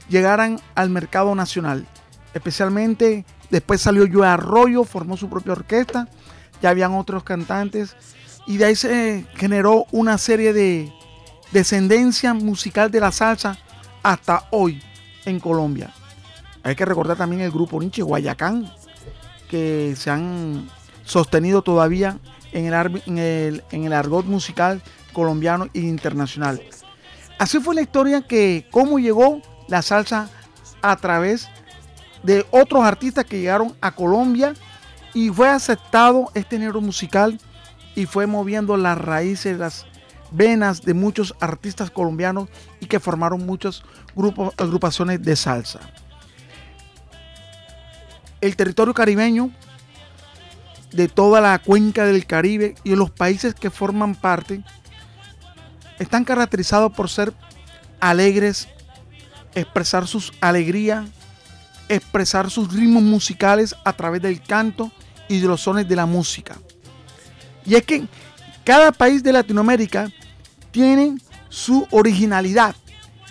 llegaran 0.08 0.60
al 0.76 0.90
mercado 0.90 1.34
nacional. 1.34 1.88
Especialmente 2.34 3.24
después 3.50 3.80
salió 3.80 4.06
Joe 4.08 4.28
Arroyo, 4.28 4.84
formó 4.84 5.16
su 5.16 5.28
propia 5.28 5.54
orquesta, 5.54 6.08
ya 6.62 6.70
habían 6.70 6.92
otros 6.92 7.24
cantantes 7.24 7.96
y 8.46 8.58
de 8.58 8.66
ahí 8.66 8.76
se 8.76 9.26
generó 9.34 9.86
una 9.90 10.18
serie 10.18 10.52
de 10.52 10.92
descendencia 11.52 12.34
musical 12.34 12.90
de 12.90 13.00
la 13.00 13.12
salsa 13.12 13.58
hasta 14.02 14.46
hoy 14.50 14.82
en 15.24 15.38
Colombia. 15.38 15.92
Hay 16.62 16.74
que 16.74 16.84
recordar 16.84 17.16
también 17.16 17.42
el 17.42 17.50
grupo 17.50 17.80
Nietzsche, 17.80 18.02
Guayacán, 18.02 18.72
que 19.48 19.94
se 19.96 20.10
han 20.10 20.68
sostenido 21.04 21.62
todavía 21.62 22.18
en 22.52 22.72
el, 22.72 23.02
en 23.06 23.18
el, 23.18 23.64
en 23.70 23.84
el 23.84 23.92
argot 23.92 24.26
musical 24.26 24.82
colombiano 25.12 25.66
e 25.74 25.80
internacional. 25.80 26.62
Así 27.38 27.58
fue 27.60 27.74
la 27.74 27.82
historia 27.82 28.22
que 28.22 28.66
cómo 28.70 28.98
llegó 28.98 29.42
la 29.68 29.82
salsa 29.82 30.30
a 30.80 30.96
través 30.96 31.48
de 32.22 32.46
otros 32.50 32.84
artistas 32.84 33.24
que 33.24 33.40
llegaron 33.40 33.76
a 33.80 33.92
Colombia 33.92 34.54
y 35.12 35.28
fue 35.28 35.48
aceptado 35.48 36.30
este 36.34 36.56
género 36.56 36.80
musical 36.80 37.38
y 37.94 38.06
fue 38.06 38.26
moviendo 38.26 38.76
las 38.76 38.96
raíces, 38.96 39.58
las 39.58 39.86
venas 40.32 40.82
de 40.82 40.94
muchos 40.94 41.34
artistas 41.40 41.90
colombianos 41.90 42.48
y 42.80 42.86
que 42.86 43.00
formaron 43.00 43.44
muchos 43.46 43.84
grupos, 44.14 44.54
agrupaciones 44.56 45.22
de 45.22 45.36
salsa. 45.36 45.80
El 48.40 48.56
territorio 48.56 48.94
caribeño 48.94 49.50
de 50.92 51.08
toda 51.08 51.40
la 51.40 51.58
cuenca 51.58 52.04
del 52.04 52.26
Caribe 52.26 52.74
y 52.84 52.94
los 52.94 53.10
países 53.10 53.54
que 53.54 53.70
forman 53.70 54.14
parte 54.14 54.62
están 55.98 56.24
caracterizados 56.24 56.92
por 56.92 57.08
ser 57.08 57.32
alegres, 58.00 58.68
expresar 59.54 60.06
sus 60.06 60.32
alegrías, 60.40 61.06
expresar 61.88 62.50
sus 62.50 62.72
ritmos 62.72 63.02
musicales 63.02 63.74
a 63.84 63.92
través 63.92 64.22
del 64.22 64.42
canto 64.42 64.90
y 65.28 65.40
de 65.40 65.46
los 65.46 65.60
sones 65.62 65.88
de 65.88 65.96
la 65.96 66.06
música. 66.06 66.56
Y 67.64 67.76
es 67.76 67.84
que 67.84 68.06
cada 68.64 68.92
país 68.92 69.22
de 69.22 69.32
Latinoamérica 69.32 70.10
tiene 70.72 71.18
su 71.48 71.86
originalidad, 71.92 72.74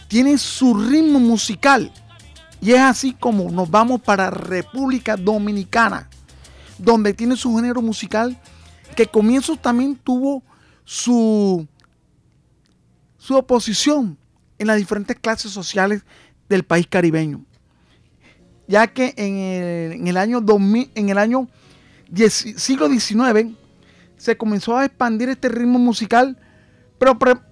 tiene 0.08 0.38
su 0.38 0.74
ritmo 0.74 1.20
musical. 1.20 1.92
Y 2.62 2.72
es 2.72 2.80
así 2.80 3.14
como 3.14 3.52
nos 3.52 3.70
vamos 3.70 4.02
para 4.02 4.30
República 4.30 5.18
Dominicana, 5.18 6.08
donde 6.78 7.14
tiene 7.14 7.36
su 7.36 7.56
género 7.56 7.82
musical 7.82 8.40
que 8.96 9.08
comienzo 9.08 9.56
también 9.56 9.96
tuvo 9.96 10.44
su, 10.84 11.68
su 13.18 13.36
oposición 13.36 14.18
en 14.60 14.68
las 14.68 14.78
diferentes 14.78 15.18
clases 15.20 15.52
sociales 15.52 16.04
del 16.50 16.64
país 16.64 16.88
caribeño. 16.88 17.44
Ya 18.68 18.88
que 18.88 19.14
en 19.18 20.08
el, 20.08 20.18
año 20.18 20.40
2000, 20.40 20.92
en 20.96 21.10
el 21.10 21.18
año 21.18 21.50
siglo 22.30 22.88
XIX 22.88 23.56
se 24.18 24.38
comenzó 24.38 24.78
a 24.78 24.86
expandir 24.86 25.30
este 25.30 25.50
ritmo 25.50 25.80
musical, 25.80 26.38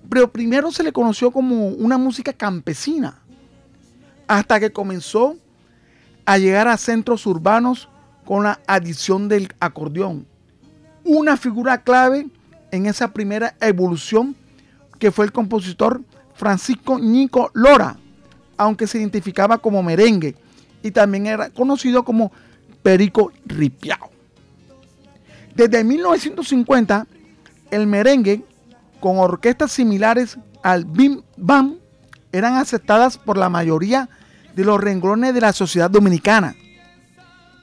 pero, 0.10 0.32
primero 0.32 0.72
se 0.72 0.84
le 0.84 0.92
conoció 0.92 1.32
como 1.32 1.70
una 1.70 1.98
música 1.98 2.34
campesina, 2.34 3.20
hasta 4.28 4.60
que 4.60 4.72
comenzó 4.72 5.38
a 6.26 6.38
llegar 6.38 6.68
a 6.68 6.78
centros 6.78 7.26
urbanos 7.26 7.90
con 8.26 8.44
la 8.44 8.60
adición 8.68 9.28
del 9.28 9.52
acordeón. 9.60 10.28
Una 11.04 11.36
figura 11.36 11.82
clave 11.82 12.28
en 12.72 12.86
esa 12.86 13.12
primera 13.12 13.56
evolución 13.60 14.36
que 15.00 15.12
fue 15.12 15.26
el 15.26 15.32
compositor 15.32 16.02
Francisco 16.36 17.00
Nico 17.00 17.50
Lora, 17.56 17.98
aunque 18.56 18.86
se 18.86 19.00
identificaba 19.00 19.58
como 19.58 19.82
merengue 19.82 20.36
y 20.84 20.92
también 20.92 21.26
era 21.26 21.50
conocido 21.50 22.04
como 22.04 22.32
Perico 22.84 23.32
Ripiao. 23.48 24.12
Desde 25.56 25.84
1950, 25.84 27.08
el 27.72 27.88
merengue, 27.88 28.44
con 29.00 29.18
orquestas 29.20 29.72
similares 29.72 30.38
al 30.64 30.86
bim 30.86 31.22
bam, 31.38 31.78
eran 32.32 32.56
aceptadas 32.56 33.18
por 33.18 33.38
la 33.38 33.50
mayoría 33.50 34.10
de 34.56 34.66
los 34.66 34.80
renglones 34.80 35.34
de 35.34 35.42
la 35.42 35.54
sociedad 35.54 35.90
dominicana. 35.90 36.56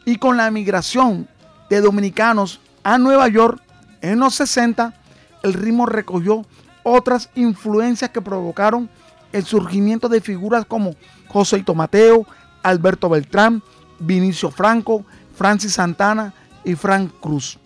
Y 0.04 0.16
con 0.16 0.36
la 0.36 0.50
migración 0.50 1.28
de 1.68 1.80
dominicanos 1.80 2.60
a 2.82 2.98
Nueva 2.98 3.28
York 3.28 3.60
en 4.00 4.20
los 4.20 4.34
60, 4.36 4.94
el 5.42 5.52
ritmo 5.54 5.86
recogió 5.86 6.46
otras 6.82 7.30
influencias 7.34 8.10
que 8.10 8.22
provocaron 8.22 8.88
el 9.32 9.44
surgimiento 9.44 10.08
de 10.08 10.20
figuras 10.20 10.64
como 10.64 10.94
José 11.28 11.62
Tomateo, 11.62 12.26
Alberto 12.62 13.08
Beltrán, 13.08 13.62
Vinicio 13.98 14.50
Franco, 14.50 15.04
Francis 15.34 15.74
Santana 15.74 16.32
y 16.64 16.74
Frank 16.74 17.12
Cruz. 17.20 17.58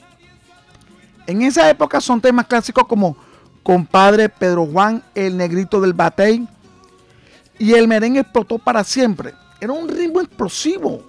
En 1.27 1.43
esa 1.43 1.69
época 1.71 2.01
son 2.01 2.21
temas 2.21 2.47
clásicos 2.47 2.87
como 2.87 3.17
Compadre 3.71 4.29
Pedro 4.29 4.67
Juan, 4.67 5.01
El 5.15 5.37
Negrito 5.37 5.81
del 5.81 5.93
Batey 5.93 6.45
y 7.57 7.75
el 7.75 7.87
merengue 7.87 8.19
explotó 8.19 8.59
para 8.59 8.83
siempre. 8.83 9.33
Era 9.61 9.73
un 9.73 9.89
ritmo 9.89 10.21
explosivo. 10.21 11.05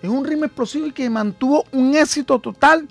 Es 0.00 0.08
un 0.08 0.24
ritmo 0.24 0.44
explosivo 0.44 0.86
y 0.86 0.92
que 0.92 1.10
mantuvo 1.10 1.64
un 1.72 1.96
éxito 1.96 2.38
total 2.38 2.86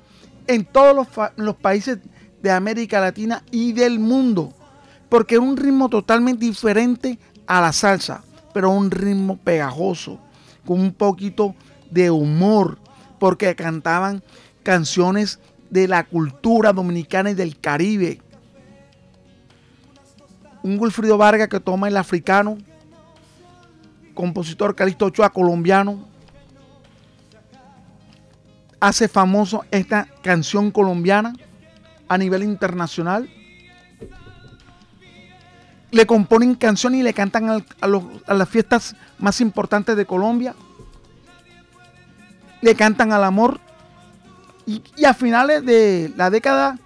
en 0.46 0.66
todos 0.66 0.94
los, 0.94 1.08
los 1.38 1.56
países 1.56 2.00
de 2.42 2.52
América 2.52 3.00
Latina 3.00 3.44
y 3.50 3.72
del 3.72 3.98
mundo. 3.98 4.52
Porque 5.08 5.36
es 5.36 5.42
un 5.42 5.56
ritmo 5.56 5.88
totalmente 5.88 6.44
diferente 6.44 7.18
a 7.48 7.62
la 7.62 7.72
salsa, 7.72 8.26
pero 8.54 8.72
un 8.72 8.92
ritmo 8.92 9.38
pegajoso, 9.38 10.20
con 10.66 10.82
un 10.82 10.94
poquito 10.94 11.56
de 11.90 12.12
humor, 12.12 12.78
porque 13.20 13.56
cantaban 13.56 14.22
canciones 14.64 15.40
de 15.72 15.88
la 15.88 16.04
cultura 16.04 16.74
dominicana 16.74 17.32
y 17.32 17.34
del 17.34 17.58
Caribe. 17.58 18.22
Un 20.62 20.78
Wilfrido 20.80 21.18
Vargas 21.18 21.48
que 21.48 21.60
toma 21.60 21.88
el 21.88 21.98
africano, 21.98 22.58
compositor 24.14 24.76
Calixto 24.76 25.06
Ochoa 25.06 25.32
colombiano, 25.32 26.08
hace 28.80 29.08
famoso 29.08 29.64
esta 29.72 30.08
canción 30.22 30.70
colombiana 30.72 31.34
a 32.10 32.18
nivel 32.18 32.44
internacional. 32.44 33.30
Le 35.90 36.06
componen 36.06 36.56
canciones 36.56 37.00
y 37.00 37.04
le 37.04 37.14
cantan 37.14 37.50
a, 37.50 37.66
a 38.28 38.34
las 38.34 38.50
fiestas 38.50 38.96
más 39.18 39.40
importantes 39.40 39.96
de 39.96 40.06
Colombia. 40.06 40.54
Le 42.62 42.76
cantan 42.76 43.14
al 43.14 43.24
amor 43.24 43.60
y, 44.66 45.06
a 45.06 45.14
finales 45.14 45.66
de 45.66 46.14
la 46.16 46.30
década, 46.30 46.78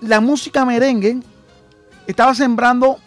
la 0.00 0.20
música 0.20 0.64
merengue 0.64 1.20
estaba 2.06 2.34
sembrando 2.34 2.98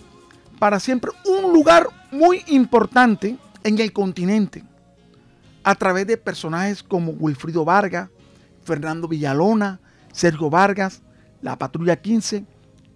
para 0.60 0.80
siempre 0.80 1.12
un 1.26 1.52
lugar 1.54 1.88
muy 2.12 2.44
importante 2.48 3.38
en 3.63 3.80
el 3.80 3.92
continente 3.92 4.63
a 5.63 5.76
través 5.76 6.06
de 6.08 6.18
personajes 6.18 6.84
como 6.84 7.12
Wilfrido 7.13 7.66
Vargas, 7.66 8.10
Fernando 8.63 9.08
Villalona, 9.08 9.80
Sergio 10.12 10.50
Vargas, 10.50 11.02
la 11.42 11.58
Patrulla 11.58 12.02
15 12.02 12.46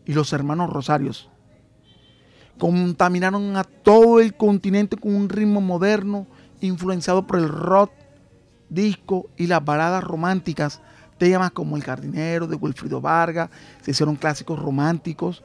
y 0.06 0.13
los 0.13 0.34
hermanos 0.34 0.72
Rosarios. 0.72 1.30
Contaminaron 2.58 3.56
a 3.56 3.63
todo 3.63 4.20
el 4.20 4.36
continente 4.36 4.98
con 4.98 5.15
un 5.15 5.30
ritmo 5.30 5.62
moderno 5.62 6.28
influenciado 6.62 7.28
por 7.28 7.39
el 7.39 7.50
rock, 7.50 7.91
disco 8.69 9.30
y 9.38 9.47
las 9.47 9.63
baladas 9.63 10.03
románticas, 10.03 10.82
temas 11.17 11.51
como 11.51 11.75
El 11.75 11.84
jardinero 11.84 12.47
de 12.47 12.56
Wilfrido 12.56 13.01
Vargas, 13.01 13.49
se 13.82 13.91
hicieron 13.91 14.15
clásicos 14.15 14.60
románticos, 14.60 15.43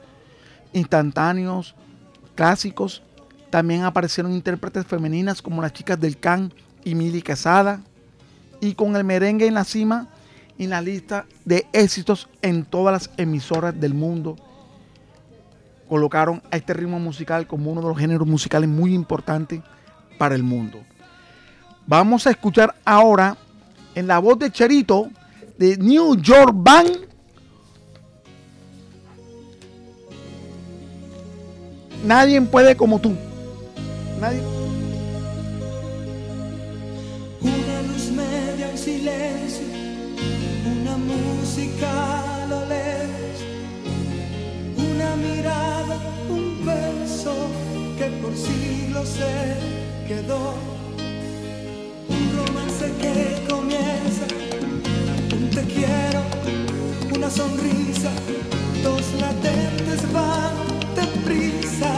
instantáneos, 0.73 1.75
clásicos. 2.35 3.03
También 3.49 3.83
aparecieron 3.83 4.33
intérpretes 4.33 4.85
femeninas 4.85 5.41
como 5.41 5.61
las 5.61 5.73
chicas 5.73 5.99
del 5.99 6.17
Can 6.17 6.53
y 6.83 6.95
Mili 6.95 7.21
Casada. 7.21 7.81
Y 8.59 8.75
con 8.75 8.95
el 8.95 9.03
merengue 9.03 9.45
en 9.45 9.53
la 9.53 9.63
cima, 9.63 10.07
en 10.57 10.69
la 10.69 10.81
lista 10.81 11.25
de 11.45 11.67
éxitos 11.73 12.29
en 12.41 12.65
todas 12.65 12.93
las 12.93 13.17
emisoras 13.17 13.79
del 13.79 13.93
mundo. 13.93 14.35
Colocaron 15.89 16.41
a 16.49 16.57
este 16.57 16.73
ritmo 16.73 16.99
musical 16.99 17.45
como 17.45 17.71
uno 17.71 17.81
de 17.81 17.87
los 17.87 17.97
géneros 17.97 18.27
musicales 18.27 18.69
muy 18.69 18.93
importantes 18.93 19.61
para 20.17 20.35
el 20.35 20.43
mundo. 20.43 20.79
Vamos 21.85 22.25
a 22.27 22.31
escuchar 22.31 22.73
ahora 22.85 23.35
en 23.93 24.07
la 24.07 24.19
voz 24.19 24.39
de 24.39 24.51
Cherito 24.51 25.09
de 25.57 25.77
New 25.77 26.15
York 26.15 26.53
Band. 26.55 27.07
Nadie 32.05 32.41
puede 32.41 32.75
como 32.75 32.99
tú. 32.99 33.13
Nadie. 34.19 34.41
Una 37.41 37.81
luz 37.91 38.11
media 38.11 38.77
silencio, 38.77 39.65
una 40.81 40.97
música 40.97 42.43
a 42.43 42.47
lo 42.47 42.65
lejos, 42.65 43.43
una 44.77 45.15
mirada, 45.17 45.97
un 46.29 46.65
beso 46.65 47.33
que 47.97 48.05
por 48.21 48.35
siglos 48.35 49.09
se 49.09 50.07
quedó. 50.07 50.72
Que 52.83 53.45
comienza, 53.49 54.25
un 55.35 55.49
te 55.49 55.63
quiero, 55.73 56.21
una 57.15 57.29
sonrisa, 57.29 58.11
dos 58.83 59.01
latentes 59.21 60.01
van 60.11 60.53
deprisa 60.93 61.91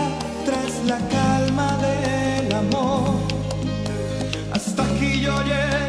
tras 0.46 0.86
la 0.86 1.00
calma 1.10 1.78
del 1.78 2.54
amor. 2.54 3.16
Hasta 4.54 4.84
aquí 4.84 5.22
yo 5.22 5.36
llego, 5.42 5.85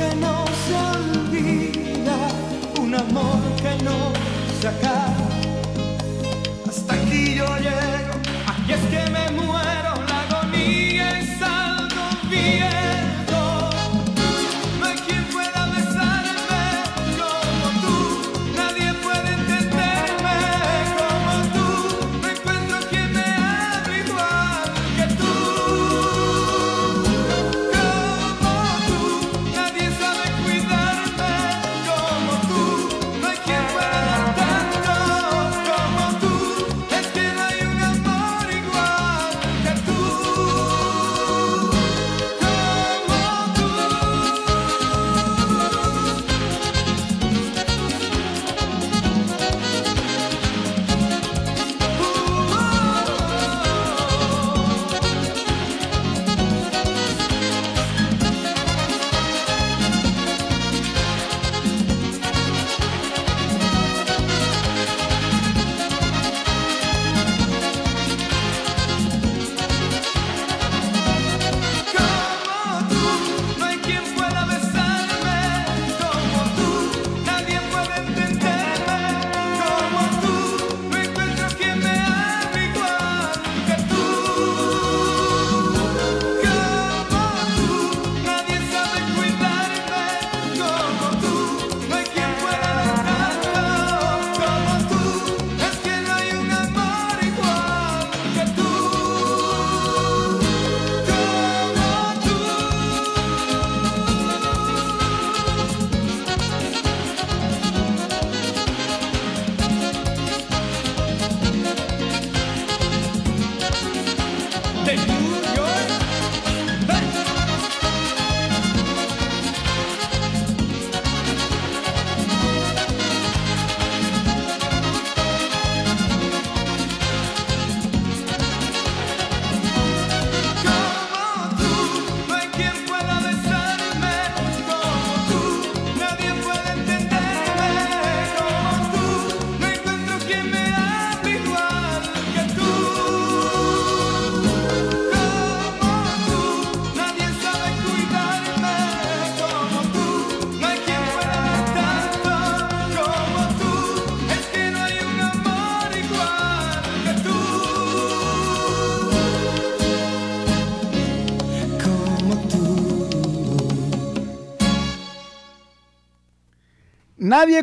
que 0.00 0.16
no 0.16 0.44
se 0.64 0.74
olvida, 0.96 2.16
un 2.80 2.94
amor 2.94 3.40
que 3.60 3.84
no 3.84 3.98
se 4.60 4.68
acaba. 4.68 5.29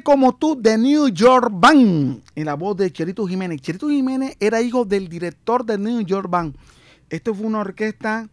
Como 0.08 0.34
tú 0.34 0.58
de 0.58 0.78
New 0.78 1.10
York 1.10 1.50
Band, 1.52 2.22
en 2.34 2.46
la 2.46 2.54
voz 2.54 2.78
de 2.78 2.90
Cherito 2.94 3.28
Jiménez. 3.28 3.60
Cherito 3.62 3.90
Jiménez 3.90 4.38
era 4.40 4.62
hijo 4.62 4.86
del 4.86 5.10
director 5.10 5.66
de 5.66 5.78
New 5.78 6.00
York 6.00 6.30
Band. 6.30 6.56
Esto 7.10 7.36
fue 7.36 7.46
una 7.46 7.60
orquesta 7.60 8.30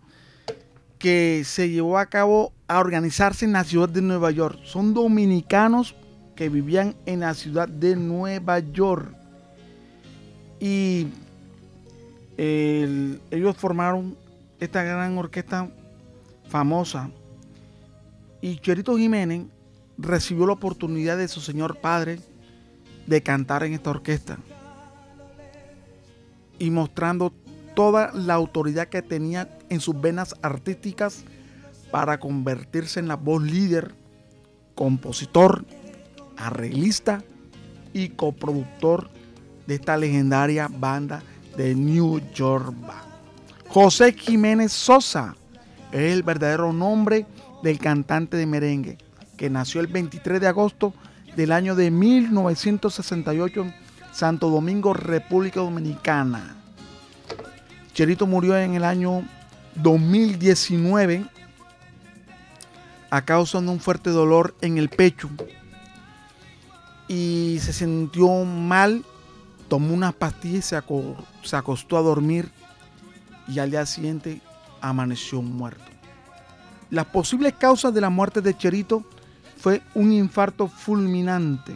que 1.00 1.42
se 1.44 1.68
llevó 1.70 1.98
a 1.98 2.06
cabo 2.06 2.52
a 2.68 2.78
organizarse 2.78 3.44
en 3.44 3.54
la 3.54 3.64
ciudad 3.64 3.88
de 3.88 4.02
Nueva 4.02 4.30
York. 4.30 4.60
Son 4.62 4.94
dominicanos 4.94 5.96
que 6.36 6.48
vivían 6.48 6.94
en 7.06 7.18
la 7.18 7.34
ciudad 7.34 7.66
de 7.66 7.96
Nueva 7.96 8.60
York. 8.60 9.12
Y 10.60 11.08
el- 12.36 13.20
ellos 13.32 13.56
formaron 13.56 14.16
esta 14.60 14.84
gran 14.84 15.18
orquesta 15.18 15.68
famosa. 16.48 17.10
Y 18.40 18.58
Cherito 18.60 18.96
Jiménez 18.96 19.46
recibió 19.98 20.46
la 20.46 20.54
oportunidad 20.54 21.16
de 21.16 21.28
su 21.28 21.40
señor 21.40 21.76
padre 21.76 22.20
de 23.06 23.22
cantar 23.22 23.64
en 23.64 23.74
esta 23.74 23.90
orquesta. 23.90 24.38
Y 26.58 26.70
mostrando 26.70 27.32
toda 27.74 28.12
la 28.12 28.34
autoridad 28.34 28.88
que 28.88 29.02
tenía 29.02 29.48
en 29.68 29.80
sus 29.80 30.00
venas 30.00 30.34
artísticas 30.42 31.24
para 31.90 32.18
convertirse 32.18 33.00
en 33.00 33.08
la 33.08 33.16
voz 33.16 33.42
líder 33.42 33.94
compositor, 34.74 35.64
arreglista 36.36 37.22
y 37.92 38.10
coproductor 38.10 39.10
de 39.66 39.76
esta 39.76 39.96
legendaria 39.96 40.68
banda 40.68 41.22
de 41.56 41.74
New 41.74 42.20
York. 42.34 42.74
José 43.68 44.12
Jiménez 44.12 44.72
Sosa 44.72 45.36
es 45.92 46.12
el 46.12 46.22
verdadero 46.22 46.72
nombre 46.72 47.26
del 47.62 47.78
cantante 47.78 48.36
de 48.36 48.46
merengue, 48.46 48.98
que 49.36 49.50
nació 49.50 49.80
el 49.80 49.86
23 49.86 50.40
de 50.40 50.46
agosto 50.46 50.94
del 51.36 51.52
año 51.52 51.74
de 51.74 51.90
1968 51.90 53.60
en 53.62 53.74
Santo 54.12 54.48
Domingo, 54.48 54.94
República 54.94 55.60
Dominicana. 55.60 56.56
Cherito 57.92 58.26
murió 58.26 58.56
en 58.56 58.74
el 58.74 58.84
año 58.84 59.22
2019 59.76 61.24
a 63.10 63.24
causa 63.24 63.60
de 63.60 63.68
un 63.68 63.80
fuerte 63.80 64.10
dolor 64.10 64.54
en 64.60 64.78
el 64.78 64.88
pecho 64.88 65.28
y 67.06 67.58
se 67.60 67.72
sintió 67.72 68.44
mal, 68.44 69.04
tomó 69.68 69.94
unas 69.94 70.14
pastillas 70.14 70.64
se, 70.64 70.80
se 71.42 71.56
acostó 71.56 71.96
a 71.96 72.02
dormir 72.02 72.50
y 73.46 73.58
al 73.58 73.70
día 73.70 73.86
siguiente 73.86 74.40
amaneció 74.80 75.42
muerto. 75.42 75.84
Las 76.90 77.06
posibles 77.06 77.54
causas 77.54 77.92
de 77.94 78.00
la 78.00 78.10
muerte 78.10 78.40
de 78.40 78.56
Cherito 78.56 79.04
fue 79.64 79.80
un 79.94 80.12
infarto 80.12 80.68
fulminante. 80.68 81.74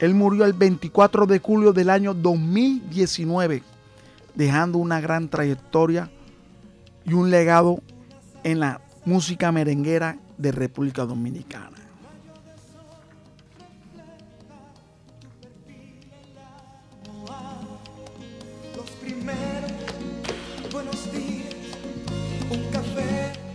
Él 0.00 0.16
murió 0.16 0.44
el 0.44 0.52
24 0.52 1.26
de 1.26 1.38
julio 1.38 1.72
del 1.72 1.88
año 1.88 2.12
2019, 2.12 3.62
dejando 4.34 4.78
una 4.78 5.00
gran 5.00 5.28
trayectoria 5.28 6.10
y 7.04 7.12
un 7.12 7.30
legado 7.30 7.78
en 8.42 8.58
la 8.58 8.80
música 9.04 9.52
merenguera 9.52 10.18
de 10.36 10.50
República 10.50 11.04
Dominicana. 11.04 11.70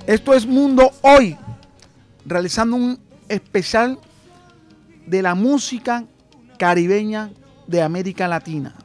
Esto 0.07 0.33
es 0.33 0.47
Mundo 0.47 0.93
Hoy, 1.01 1.37
realizando 2.29 2.75
un 2.75 2.99
especial 3.27 3.99
de 5.07 5.21
la 5.21 5.33
música 5.33 6.05
caribeña 6.57 7.31
de 7.67 7.81
América 7.81 8.27
Latina. 8.27 8.75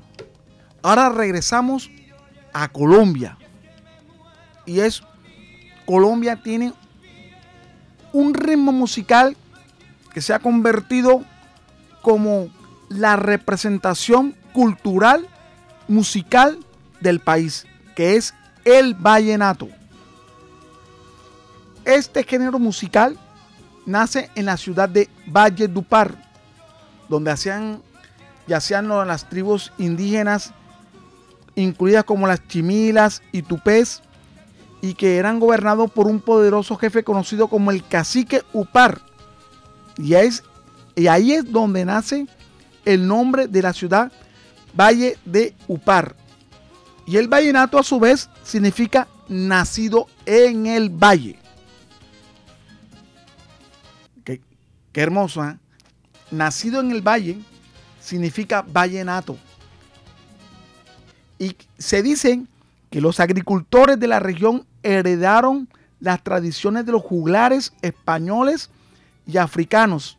Ahora 0.82 1.11
regresamos 1.11 1.90
a 2.53 2.68
Colombia. 2.68 3.36
Y 4.64 4.80
es, 4.80 5.03
Colombia 5.84 6.40
tiene 6.42 6.72
un 8.12 8.32
ritmo 8.32 8.72
musical 8.72 9.36
que 10.14 10.22
se 10.22 10.32
ha 10.32 10.38
convertido 10.38 11.22
como 12.01 12.49
la 12.88 13.16
representación 13.16 14.34
cultural, 14.55 15.26
musical 15.88 16.59
del 17.01 17.20
país, 17.20 17.66
que 17.95 18.16
es 18.16 18.32
el 18.64 18.95
vallenato. 18.95 19.68
Este 21.84 22.24
género 22.24 22.59
musical 22.59 23.18
nace 23.87 24.30
en 24.35 24.47
la 24.47 24.57
ciudad 24.57 24.89
de 24.89 25.09
Valledupar, 25.26 26.14
donde 27.09 27.30
hacían, 27.30 27.82
yacían 28.47 28.89
las 28.89 29.28
tribus 29.28 29.72
indígenas, 29.78 30.53
incluidas 31.55 32.05
como 32.05 32.26
las 32.26 32.47
chimilas 32.49 33.22
y 33.32 33.43
tupés, 33.43 34.03
y 34.80 34.95
que 34.95 35.16
eran 35.16 35.41
gobernados 35.41 35.91
por 35.91 36.07
un 36.07 36.20
poderoso 36.20 36.76
jefe 36.76 37.05
conocido 37.05 37.49
como 37.49 37.70
el 37.70 37.87
cacique 37.87 38.43
Upar. 38.53 39.01
Y, 39.97 40.14
y 40.95 41.07
ahí 41.07 41.32
es 41.32 41.51
donde 41.51 41.85
nace 41.85 42.26
el 42.85 43.07
nombre 43.07 43.49
de 43.49 43.62
la 43.62 43.72
ciudad 43.72 44.12
Valle 44.78 45.16
de 45.24 45.55
Upar. 45.68 46.14
Y 47.07 47.16
el 47.16 47.28
vallenato 47.28 47.78
a 47.78 47.82
su 47.82 47.99
vez 47.99 48.28
significa 48.43 49.09
nacido 49.28 50.07
en 50.26 50.66
el 50.66 50.91
valle. 50.91 51.39
Qué 54.95 55.03
hermoso, 55.03 55.42
¿ah? 55.42 55.59
Nacido 56.30 56.80
en 56.80 56.90
el 56.90 57.03
valle 57.03 57.38
significa 58.01 58.62
vallenato. 58.62 59.36
Y 61.38 61.55
se 61.76 62.03
dice 62.03 62.42
que 62.90 63.03
los 63.03 63.20
agricultores 63.20 64.01
de 64.01 64.07
la 64.07 64.20
región 64.20 64.64
heredaron 64.82 65.68
las 66.01 66.22
tradiciones 66.22 66.86
de 66.86 66.92
los 66.92 67.03
juglares 67.03 67.72
españoles 67.82 68.70
y 69.26 69.36
africanos, 69.36 70.16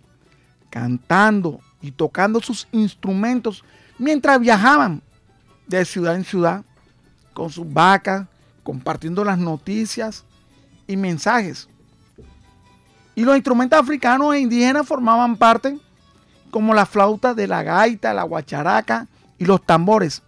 cantando 0.70 1.62
y 1.82 1.92
tocando 1.92 2.42
sus 2.42 2.68
instrumentos 2.72 3.64
mientras 3.98 4.40
viajaban 4.40 5.02
de 5.68 5.86
ciudad 5.86 6.16
en 6.16 6.26
ciudad 6.26 6.64
con 7.34 7.50
sus 7.50 7.72
vacas, 7.72 8.28
compartiendo 8.64 9.24
las 9.24 9.38
noticias 9.38 10.26
y 10.88 10.98
mensajes. 10.98 11.70
Y 13.16 13.24
los 13.24 13.36
instrumentos 13.36 13.80
africanos 13.80 14.36
e 14.36 14.40
indígenas 14.40 14.86
formaban 14.86 15.38
parte 15.38 15.78
como 16.52 16.74
la 16.74 16.86
flauta 16.86 17.34
de 17.34 17.48
la 17.48 17.64
gaita, 17.64 18.14
la 18.14 18.24
guacharaca 18.24 19.08
y 19.38 19.46
los 19.46 19.66
tambores. 19.66 20.22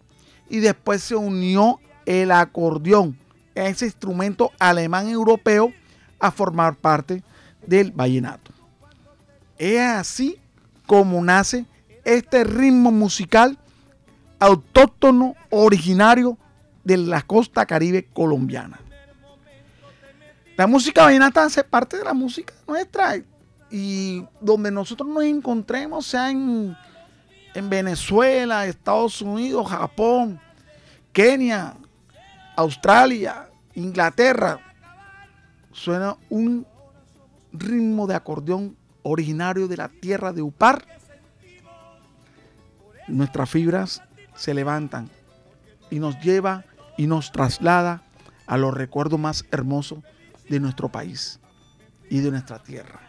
Y 0.49 0.59
después 0.59 1.03
se 1.03 1.15
unió 1.15 1.79
el 2.05 2.31
acordeón, 2.31 3.17
ese 3.53 3.85
instrumento 3.85 4.51
alemán 4.57 5.09
europeo, 5.09 5.73
a 6.19 6.31
formar 6.31 6.75
parte 6.75 7.23
del 7.65 7.91
vallenato. 7.91 8.51
Es 9.57 9.81
así 9.81 10.39
como 10.85 11.21
nace 11.23 11.65
este 12.05 12.43
ritmo 12.43 12.91
musical 12.91 13.57
autóctono 14.39 15.35
originario 15.49 16.38
de 16.83 16.97
la 16.97 17.21
costa 17.21 17.65
caribe 17.65 18.07
colombiana. 18.13 18.79
La 20.58 20.66
música 20.66 21.03
vallenata 21.03 21.43
hace 21.43 21.64
parte 21.64 21.97
de 21.97 22.03
la 22.03 22.16
música 22.16 22.51
nuestra 22.68 23.16
y 23.70 24.26
donde 24.41 24.72
nosotros 24.72 25.08
nos 25.08 25.24
encontremos, 25.24 26.08
sea 26.08 26.32
en, 26.32 26.76
en 27.53 27.70
Venezuela, 27.70 28.66
Estados 28.66 29.22
Unidos, 29.22 29.70
Japón, 29.70 30.41
Kenia, 31.14 31.76
Australia, 32.55 33.47
Inglaterra, 33.76 34.60
suena 35.72 36.18
un 36.28 36.66
ritmo 37.53 38.08
de 38.08 38.16
acordeón 38.16 38.76
originario 39.03 39.68
de 39.68 39.78
la 39.78 39.89
tierra 39.89 40.34
de 40.34 40.41
Upar. 40.41 40.88
Nuestras 43.08 43.47
fibras 43.47 44.01
se 44.34 44.55
levantan 44.55 45.08
y 45.91 45.99
nos 45.99 46.20
lleva 46.20 46.66
y 46.97 47.05
nos 47.05 47.32
traslada 47.32 48.01
a 48.47 48.58
los 48.58 48.74
recuerdos 48.74 49.20
más 49.20 49.45
hermosos 49.51 49.99
de 50.49 50.59
nuestro 50.59 50.89
país 50.89 51.39
y 52.09 52.19
de 52.19 52.31
nuestra 52.31 52.61
tierra. 52.61 53.01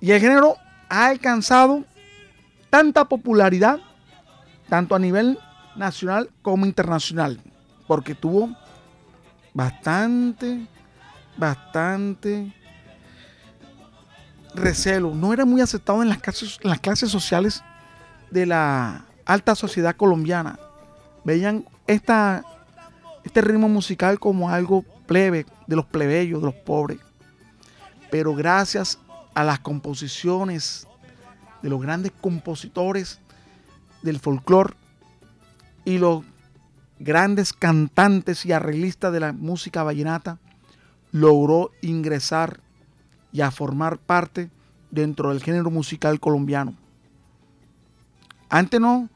Y 0.00 0.10
el 0.10 0.20
género 0.20 0.56
ha 0.88 1.06
alcanzado 1.06 1.84
tanta 2.70 3.04
popularidad, 3.04 3.78
tanto 4.68 4.94
a 4.94 4.98
nivel 4.98 5.38
nacional 5.76 6.30
como 6.42 6.66
internacional, 6.66 7.40
porque 7.86 8.14
tuvo 8.14 8.50
bastante, 9.54 10.66
bastante 11.36 12.52
recelo. 14.54 15.14
No 15.14 15.32
era 15.32 15.44
muy 15.44 15.60
aceptado 15.60 16.02
en 16.02 16.08
las 16.08 16.18
clases, 16.18 16.58
las 16.62 16.80
clases 16.80 17.10
sociales 17.10 17.62
de 18.30 18.46
la 18.46 19.04
alta 19.24 19.54
sociedad 19.54 19.94
colombiana. 19.94 20.58
Veían 21.24 21.64
este 21.92 23.40
ritmo 23.40 23.68
musical 23.68 24.18
como 24.18 24.50
algo 24.50 24.84
plebe, 25.06 25.46
de 25.66 25.76
los 25.76 25.86
plebeyos, 25.86 26.40
de 26.40 26.46
los 26.46 26.54
pobres. 26.54 26.98
Pero 28.10 28.34
gracias 28.34 28.98
a 29.34 29.44
las 29.44 29.60
composiciones 29.60 30.86
de 31.62 31.70
los 31.70 31.80
grandes 31.80 32.12
compositores 32.20 33.20
del 34.02 34.18
folclore 34.18 34.74
y 35.84 35.98
los 35.98 36.24
grandes 36.98 37.52
cantantes 37.52 38.46
y 38.46 38.52
arreglistas 38.52 39.12
de 39.12 39.20
la 39.20 39.32
música 39.32 39.82
vallenata, 39.82 40.38
logró 41.10 41.72
ingresar 41.80 42.60
y 43.32 43.40
a 43.40 43.50
formar 43.50 43.98
parte 43.98 44.50
dentro 44.90 45.30
del 45.30 45.42
género 45.42 45.70
musical 45.70 46.20
colombiano. 46.20 46.74
Antes 48.48 48.80
no 48.80 49.08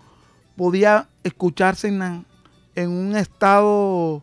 podía 0.57 1.09
escucharse 1.23 1.89
en, 1.89 2.27
en 2.77 2.91
un 2.91 3.17
estado, 3.17 4.23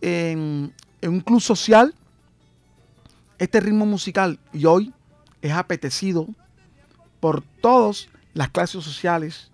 en, 0.00 0.72
un 1.02 1.20
club 1.20 1.40
social, 1.40 1.94
este 3.38 3.60
ritmo 3.60 3.86
musical 3.86 4.40
y 4.52 4.64
hoy 4.64 4.92
es 5.42 5.52
apetecido 5.52 6.26
por 7.20 7.42
todas 7.60 8.08
las 8.34 8.48
clases 8.48 8.82
sociales 8.82 9.50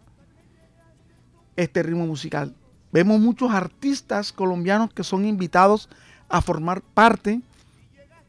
este 1.56 1.82
ritmo 1.82 2.06
musical. 2.06 2.54
Vemos 2.92 3.20
muchos 3.20 3.50
artistas 3.50 4.32
colombianos 4.32 4.92
que 4.92 5.04
son 5.04 5.26
invitados 5.26 5.88
a 6.28 6.40
formar 6.40 6.82
parte 6.82 7.42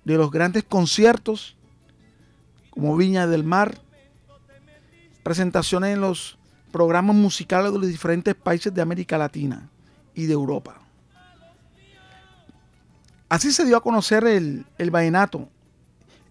de 0.04 0.18
los 0.18 0.32
grandes 0.32 0.64
conciertos 0.64 1.56
como 2.72 2.96
Viña 2.98 3.28
del 3.28 3.44
Mar, 3.44 3.80
presentaciones 5.24 5.94
en 5.94 6.02
los 6.02 6.38
programas 6.72 7.16
musicales 7.16 7.72
de 7.72 7.80
los 7.80 7.88
diferentes 7.88 8.34
países 8.34 8.74
de 8.74 8.82
América 8.82 9.18
Latina 9.18 9.70
y 10.18 10.26
de 10.26 10.34
Europa. 10.34 10.82
Así 13.30 13.54
se 13.54 13.64
dio 13.66 13.78
a 13.78 13.84
conocer 13.84 14.26
el, 14.26 14.66
el 14.80 14.90
vallenato. 14.90 15.48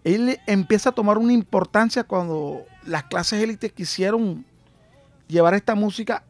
Él 0.03 0.39
empieza 0.45 0.89
a 0.89 0.91
tomar 0.91 1.17
una 1.17 1.31
importancia 1.31 2.03
cuando 2.03 2.65
las 2.85 3.05
clases 3.05 3.41
élites 3.41 3.71
quisieron 3.71 4.45
llevar 5.29 5.53
esta 5.53 5.73
música 5.73 6.23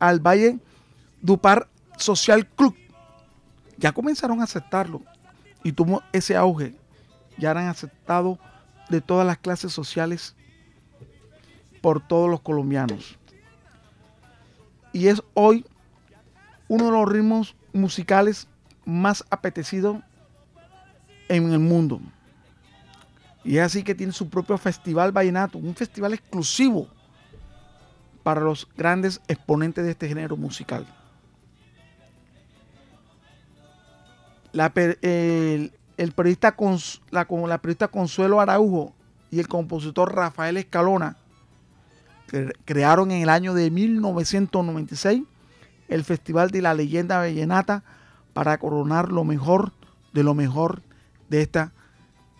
al 0.00 0.18
Valle 0.18 0.58
Dupar 1.22 1.68
Social 1.96 2.46
Club. 2.48 2.74
Ya 3.76 3.92
comenzaron 3.92 4.40
a 4.40 4.44
aceptarlo 4.44 5.00
y 5.62 5.70
tuvo 5.70 6.02
ese 6.12 6.36
auge. 6.36 6.74
Ya 7.38 7.52
eran 7.52 7.68
aceptados 7.68 8.38
de 8.88 9.00
todas 9.00 9.24
las 9.24 9.38
clases 9.38 9.72
sociales 9.72 10.34
por 11.80 12.04
todos 12.04 12.28
los 12.28 12.40
colombianos. 12.40 13.16
Y 14.92 15.06
es 15.06 15.22
hoy 15.34 15.64
uno 16.68 16.86
de 16.86 16.92
los 16.92 17.08
ritmos 17.08 17.56
musicales 17.72 18.46
más 18.84 19.24
apetecidos 19.30 19.98
en 21.28 21.52
el 21.52 21.58
mundo. 21.58 22.00
Y 23.44 23.56
es 23.56 23.64
así 23.64 23.82
que 23.82 23.94
tiene 23.94 24.12
su 24.12 24.28
propio 24.28 24.58
festival 24.58 25.12
vallenato, 25.12 25.58
un 25.58 25.74
festival 25.74 26.12
exclusivo 26.12 26.88
para 28.22 28.40
los 28.40 28.68
grandes 28.76 29.20
exponentes 29.28 29.84
de 29.84 29.92
este 29.92 30.08
género 30.08 30.36
musical. 30.36 30.86
La, 34.52 34.72
el, 34.74 35.72
el, 35.96 36.12
periodista, 36.12 36.54
la, 37.10 37.26
la 37.30 37.58
periodista 37.58 37.88
Consuelo 37.88 38.40
Araujo 38.40 38.94
y 39.30 39.38
el 39.40 39.48
compositor 39.48 40.14
Rafael 40.14 40.56
Escalona 40.56 41.16
crearon 42.64 43.10
en 43.10 43.22
el 43.22 43.28
año 43.28 43.54
de 43.54 43.70
1996 43.70 45.22
el 45.88 46.04
Festival 46.04 46.50
de 46.50 46.62
la 46.62 46.74
Leyenda 46.74 47.18
Vallenata 47.18 47.82
para 48.32 48.58
coronar 48.58 49.10
lo 49.10 49.24
mejor 49.24 49.72
de 50.12 50.22
lo 50.22 50.34
mejor 50.34 50.82
de 51.28 51.42
esta, 51.42 51.72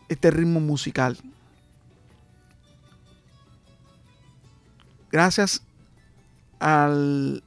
este 0.08 0.30
ritmo 0.30 0.60
musical. 0.60 1.18
Gracias 5.10 5.62
al, 6.58 7.42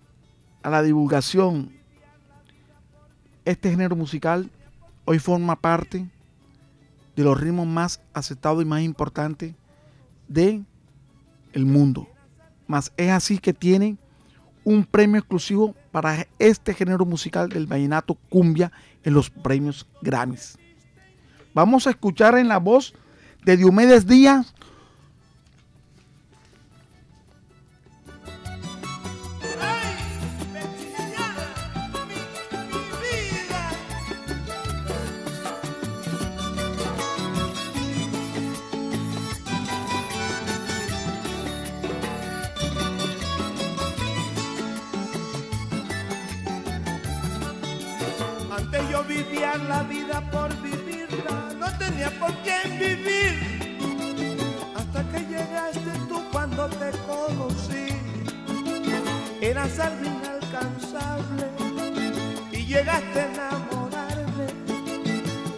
a 0.63 0.69
la 0.69 0.81
divulgación, 0.81 1.71
este 3.45 3.69
género 3.69 3.95
musical 3.95 4.49
hoy 5.05 5.19
forma 5.19 5.55
parte 5.55 6.07
de 7.15 7.23
los 7.23 7.39
ritmos 7.39 7.67
más 7.67 8.01
aceptados 8.13 8.61
y 8.61 8.65
más 8.65 8.81
importantes 8.81 9.53
de 10.27 10.63
el 11.53 11.65
mundo. 11.65 12.07
Más 12.67 12.91
es 12.95 13.11
así 13.11 13.37
que 13.37 13.53
tiene 13.53 13.97
un 14.63 14.85
premio 14.85 15.19
exclusivo 15.19 15.75
para 15.91 16.27
este 16.39 16.73
género 16.73 17.05
musical 17.05 17.49
del 17.49 17.67
vallenato 17.67 18.15
cumbia 18.29 18.71
en 19.03 19.13
los 19.13 19.29
premios 19.29 19.87
Grammys. 20.01 20.57
Vamos 21.53 21.85
a 21.85 21.91
escuchar 21.91 22.37
en 22.37 22.47
la 22.47 22.57
voz 22.57 22.93
de 23.43 23.57
Diomedes 23.57 24.07
Díaz 24.07 24.53
por 52.19 52.33
quién 52.43 52.79
vivir. 52.79 53.33
Hasta 54.75 55.03
que 55.09 55.19
llegaste 55.19 55.91
tú 56.07 56.21
cuando 56.31 56.67
te 56.67 56.91
conocí. 57.07 57.87
Eras 59.41 59.79
algo 59.79 60.05
inalcanzable 60.05 61.45
y 62.51 62.65
llegaste 62.65 63.21
a 63.21 63.25
enamorarme. 63.33 64.47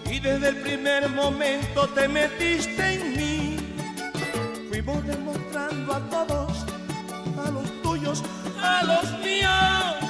Y 0.09 0.19
desde 0.19 0.49
el 0.49 0.57
primer 0.57 1.09
momento 1.09 1.87
te 1.89 2.07
metiste 2.07 2.93
en 2.93 3.17
mí. 3.17 3.57
Fuimos 4.69 5.05
demostrando 5.05 5.93
a 5.93 5.99
todos, 6.09 6.65
a 7.45 7.51
los 7.51 7.81
tuyos, 7.81 8.23
a 8.61 8.83
los 8.83 9.19
míos 9.19 10.03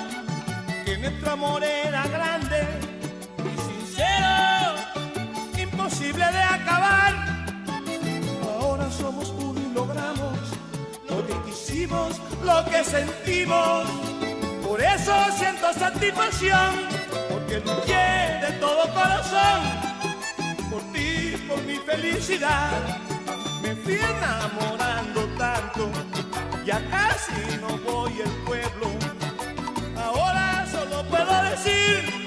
que 0.86 0.98
nuestro 0.98 1.32
amor 1.32 1.64
era 1.64 2.08
grande 2.08 2.83
de 6.16 6.44
acabar. 6.44 7.14
Ahora 8.44 8.90
somos 8.92 9.30
uno 9.32 9.60
y 9.60 9.74
logramos 9.74 10.38
lo 11.10 11.26
que 11.26 11.34
quisimos, 11.50 12.22
lo 12.44 12.64
que 12.66 12.84
sentimos. 12.84 13.88
Por 14.68 14.82
eso 14.82 15.14
siento 15.38 15.74
satisfacción, 15.74 16.76
porque 17.30 17.60
luché 17.60 18.40
de 18.46 18.58
todo 18.60 18.84
corazón 18.94 19.60
por 20.70 20.82
ti, 20.94 21.36
por 21.48 21.62
mi 21.64 21.78
felicidad. 21.78 22.72
Me 23.62 23.76
fui 23.76 23.96
enamorando 23.96 25.22
tanto, 25.38 25.90
ya 26.66 26.80
casi 26.90 27.58
no 27.60 27.78
voy 27.92 28.22
al 28.22 28.32
pueblo. 28.46 28.88
Ahora 29.98 30.66
solo 30.72 31.04
puedo 31.10 31.44
decir 31.44 32.23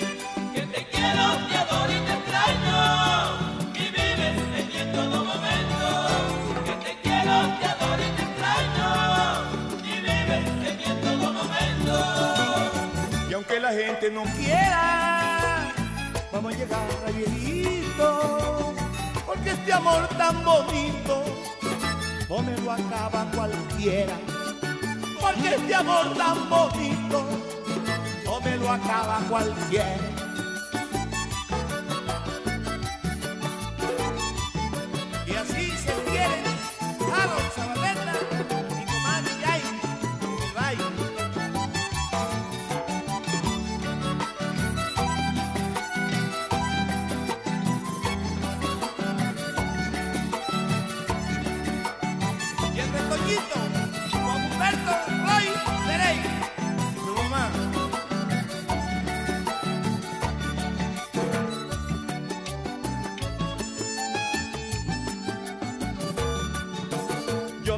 aunque 13.56 13.60
la 13.60 13.72
gente 13.72 14.10
no 14.10 14.22
quiera, 14.36 15.72
vamos 16.32 16.52
a 16.52 16.56
llegar 16.56 16.86
a 17.06 17.10
viejito. 17.10 18.74
Porque 19.26 19.50
este 19.50 19.72
amor 19.72 20.06
tan 20.18 20.44
bonito 20.44 21.24
no 22.28 22.42
me 22.42 22.56
lo 22.58 22.72
acaba 22.72 23.26
cualquiera. 23.34 24.14
Porque 25.20 25.54
este 25.54 25.74
amor 25.74 26.14
tan 26.16 26.48
bonito 26.48 27.24
no 28.24 28.40
me 28.40 28.56
lo 28.56 28.72
acaba 28.72 29.20
cualquiera. 29.28 30.25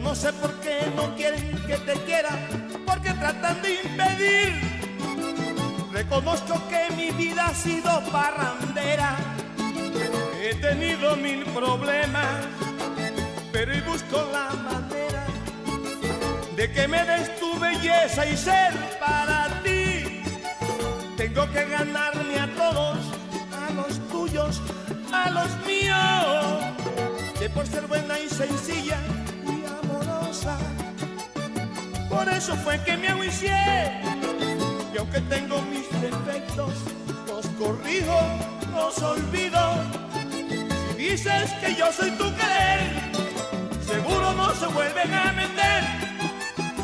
No 0.08 0.14
sé 0.14 0.32
por 0.32 0.54
qué 0.60 0.90
no 0.96 1.14
quieren 1.16 1.54
que 1.66 1.76
te 1.76 1.92
quiera, 2.06 2.30
porque 2.86 3.12
tratan 3.12 3.60
de 3.60 3.74
impedir. 3.74 4.48
Reconozco 5.92 6.54
que 6.70 6.94
mi 6.96 7.10
vida 7.10 7.44
ha 7.44 7.54
sido 7.54 7.90
parrandera. 8.10 9.16
He 10.40 10.54
tenido 10.54 11.14
mil 11.16 11.44
problemas, 11.44 12.38
pero 13.52 13.70
hoy 13.70 13.82
busco 13.82 14.16
la 14.32 14.48
manera 14.70 15.26
de 16.56 16.72
que 16.72 16.88
me 16.88 17.04
des 17.04 17.38
tu 17.38 17.58
belleza 17.60 18.24
y 18.24 18.34
ser 18.34 18.72
para 18.98 19.60
ti. 19.62 20.22
Tengo 21.18 21.50
que 21.52 21.66
ganarme 21.66 22.40
a 22.40 22.48
todos, 22.54 22.96
a 23.62 23.70
los 23.74 24.08
tuyos, 24.08 24.62
a 25.12 25.30
los 25.32 25.50
míos, 25.66 26.64
que 27.38 27.50
por 27.50 27.66
ser 27.66 27.86
buena 27.86 28.18
y 28.18 28.28
sencilla 28.30 28.98
por 32.08 32.28
eso 32.28 32.56
fue 32.56 32.82
que 32.82 32.96
me 32.96 33.08
aguicié. 33.08 34.02
Y 34.92 34.98
aunque 34.98 35.20
tengo 35.22 35.60
mis 35.62 35.88
defectos, 36.00 36.72
los 37.28 37.46
corrijo 37.58 38.20
nos 38.72 39.00
olvidó. 39.02 39.84
Si 40.90 40.96
dices 40.96 41.52
que 41.60 41.74
yo 41.74 41.92
soy 41.92 42.10
tu 42.12 42.24
querer, 42.34 42.80
seguro 43.86 44.32
no 44.32 44.52
se 44.54 44.66
vuelven 44.66 45.14
a 45.14 45.32
meter. 45.32 45.84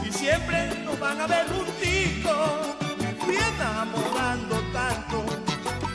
Y 0.06 0.12
siempre 0.12 0.70
nos 0.84 0.98
van 1.00 1.20
a 1.20 1.26
ver 1.26 1.46
juntitos. 1.48 2.76
Me 2.98 3.12
fui 3.14 3.36
enamorando 3.36 4.56
tanto, 4.72 5.24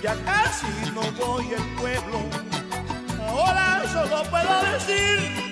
ya 0.03 0.15
casi 0.26 0.67
no 0.93 1.03
voy 1.26 1.45
al 1.53 1.76
pueblo. 1.80 2.20
Ahora 3.28 3.84
solo 3.93 4.24
puedo 4.30 4.61
decir 4.74 5.49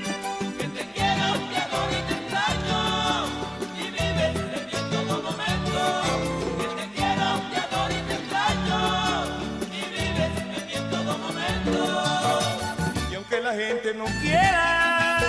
la 13.48 13.54
gente 13.54 13.94
no 13.94 14.04
quiera, 14.22 15.20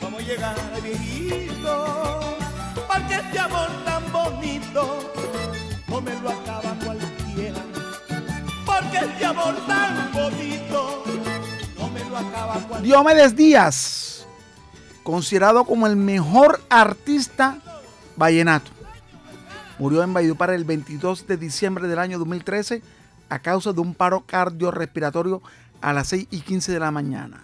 vamos 0.00 0.22
a 0.22 0.24
llegar 0.24 0.56
a 0.58 0.80
viejito. 0.80 2.38
Porque 2.74 3.14
este 3.14 3.38
amor 3.38 3.68
tan 3.84 4.10
bonito 4.10 5.12
no 5.86 6.00
me 6.00 6.14
lo 6.20 6.30
acaba 6.30 6.74
cualquiera. 6.82 7.60
Porque 8.64 8.98
este 8.98 9.24
amor 9.26 9.54
tan 9.66 10.12
bonito 10.14 11.04
no 11.78 11.90
me 11.90 12.00
lo 12.08 12.16
acaba 12.16 12.54
cualquiera. 12.54 12.80
Diomedes 12.80 13.36
Díaz, 13.36 14.26
considerado 15.02 15.64
como 15.64 15.86
el 15.86 15.96
mejor 15.96 16.62
artista 16.70 17.58
vallenato. 18.16 18.70
Murió 19.78 20.02
en 20.02 20.14
Valledupar 20.14 20.52
el 20.52 20.64
22 20.64 21.26
de 21.26 21.36
diciembre 21.36 21.86
del 21.86 21.98
año 21.98 22.18
2013 22.18 22.80
a 23.28 23.38
causa 23.38 23.72
de 23.72 23.80
un 23.80 23.94
paro 23.94 24.24
cardiorrespiratorio 24.26 25.42
a 25.80 25.92
las 25.92 26.08
6 26.08 26.28
y 26.30 26.40
15 26.40 26.72
de 26.72 26.80
la 26.80 26.90
mañana. 26.90 27.42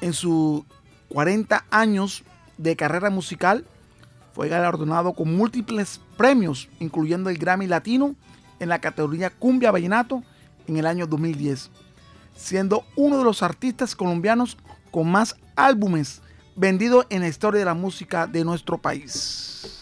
En 0.00 0.12
sus 0.12 0.62
40 1.08 1.64
años 1.70 2.24
de 2.58 2.76
carrera 2.76 3.10
musical, 3.10 3.66
fue 4.32 4.48
galardonado 4.48 5.12
con 5.12 5.36
múltiples 5.36 6.00
premios, 6.16 6.68
incluyendo 6.78 7.30
el 7.30 7.38
Grammy 7.38 7.66
Latino 7.66 8.14
en 8.58 8.68
la 8.68 8.80
categoría 8.80 9.30
Cumbia 9.30 9.72
Vallenato 9.72 10.22
en 10.66 10.76
el 10.76 10.86
año 10.86 11.06
2010 11.06 11.70
siendo 12.40 12.84
uno 12.96 13.18
de 13.18 13.24
los 13.24 13.42
artistas 13.42 13.94
colombianos 13.94 14.56
con 14.90 15.10
más 15.10 15.36
álbumes 15.56 16.22
vendidos 16.56 17.06
en 17.10 17.20
la 17.20 17.28
historia 17.28 17.60
de 17.60 17.66
la 17.66 17.74
música 17.74 18.26
de 18.26 18.44
nuestro 18.44 18.78
país. 18.78 19.79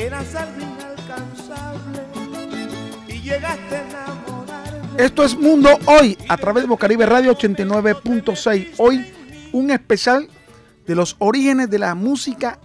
Eras 0.00 0.34
algo 0.34 0.60
inalcanzable 0.60 2.02
y 3.08 3.20
llegaste 3.20 3.76
a 3.76 3.88
enamorarme. 3.88 5.04
Esto 5.04 5.24
es 5.24 5.36
Mundo 5.36 5.70
Hoy 5.86 6.16
a 6.28 6.36
través 6.36 6.64
de 6.64 6.68
Bocaribe 6.68 7.06
Radio 7.06 7.36
89.6. 7.36 8.68
Hoy 8.78 9.04
un 9.52 9.70
especial 9.70 10.28
de 10.86 10.94
los 10.94 11.16
orígenes 11.18 11.70
de 11.70 11.78
la 11.78 11.94
música 11.94 12.58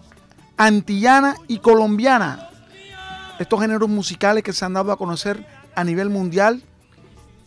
antillana 0.58 1.36
y 1.48 1.60
colombiana. 1.60 2.50
Estos 3.40 3.60
géneros 3.60 3.90
musicales 3.90 4.44
que 4.44 4.54
se 4.54 4.64
han 4.64 4.74
dado 4.74 4.92
a 4.92 4.98
conocer 4.98 5.46
a 5.76 5.84
nivel 5.84 6.10
mundial 6.10 6.64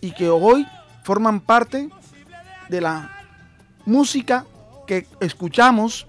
y 0.01 0.13
que 0.13 0.29
hoy 0.29 0.67
forman 1.03 1.41
parte 1.41 1.89
de 2.69 2.81
la 2.83 3.11
música 3.87 4.45
que 4.87 5.07
escuchamos, 5.21 6.07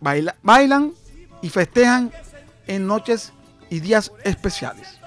baila- 0.00 0.36
bailan 0.42 0.92
y 1.40 1.48
festejan 1.48 2.12
en 2.66 2.86
noches 2.86 3.32
y 3.70 3.80
días 3.80 4.12
especiales. 4.24 4.98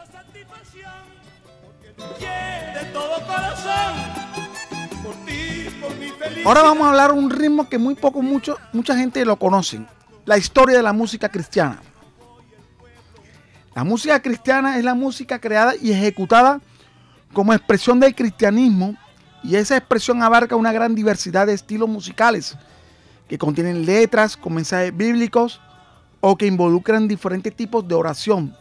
Ahora 6.46 6.64
vamos 6.64 6.86
a 6.86 6.90
hablar 6.90 7.12
un 7.12 7.30
ritmo 7.30 7.68
que 7.70 7.78
muy 7.78 7.96
poco, 7.96 8.22
mucho, 8.22 8.58
mucha 8.74 8.96
gente 8.96 9.24
lo 9.26 9.38
conocen. 9.38 9.88
La 10.26 10.38
historia 10.38 10.78
de 10.78 10.84
la 10.84 10.94
música 10.94 11.30
cristiana. 11.30 11.82
La 13.76 13.84
música 13.84 14.22
cristiana 14.22 14.78
es 14.78 14.84
la 14.84 14.94
música 14.94 15.40
creada 15.40 15.74
y 15.80 15.92
ejecutada 15.92 16.60
como 17.34 17.54
expresión 17.54 18.00
del 18.00 18.16
cristianismo 18.16 18.96
y 19.44 19.56
esa 19.56 19.78
expresión 19.78 20.22
abarca 20.24 20.56
una 20.56 20.72
gran 20.72 20.96
diversidad 20.96 21.48
de 21.48 21.54
estilos 21.54 21.88
musicales 21.88 22.58
que 23.28 23.38
contienen 23.38 23.86
letras 23.86 24.36
con 24.36 24.56
mensajes 24.56 24.96
bíblicos 24.96 25.62
o 26.22 26.38
que 26.38 26.48
involucran 26.48 27.08
diferentes 27.08 27.56
tipos 27.56 27.88
de 27.88 27.96
oración, 27.96 28.56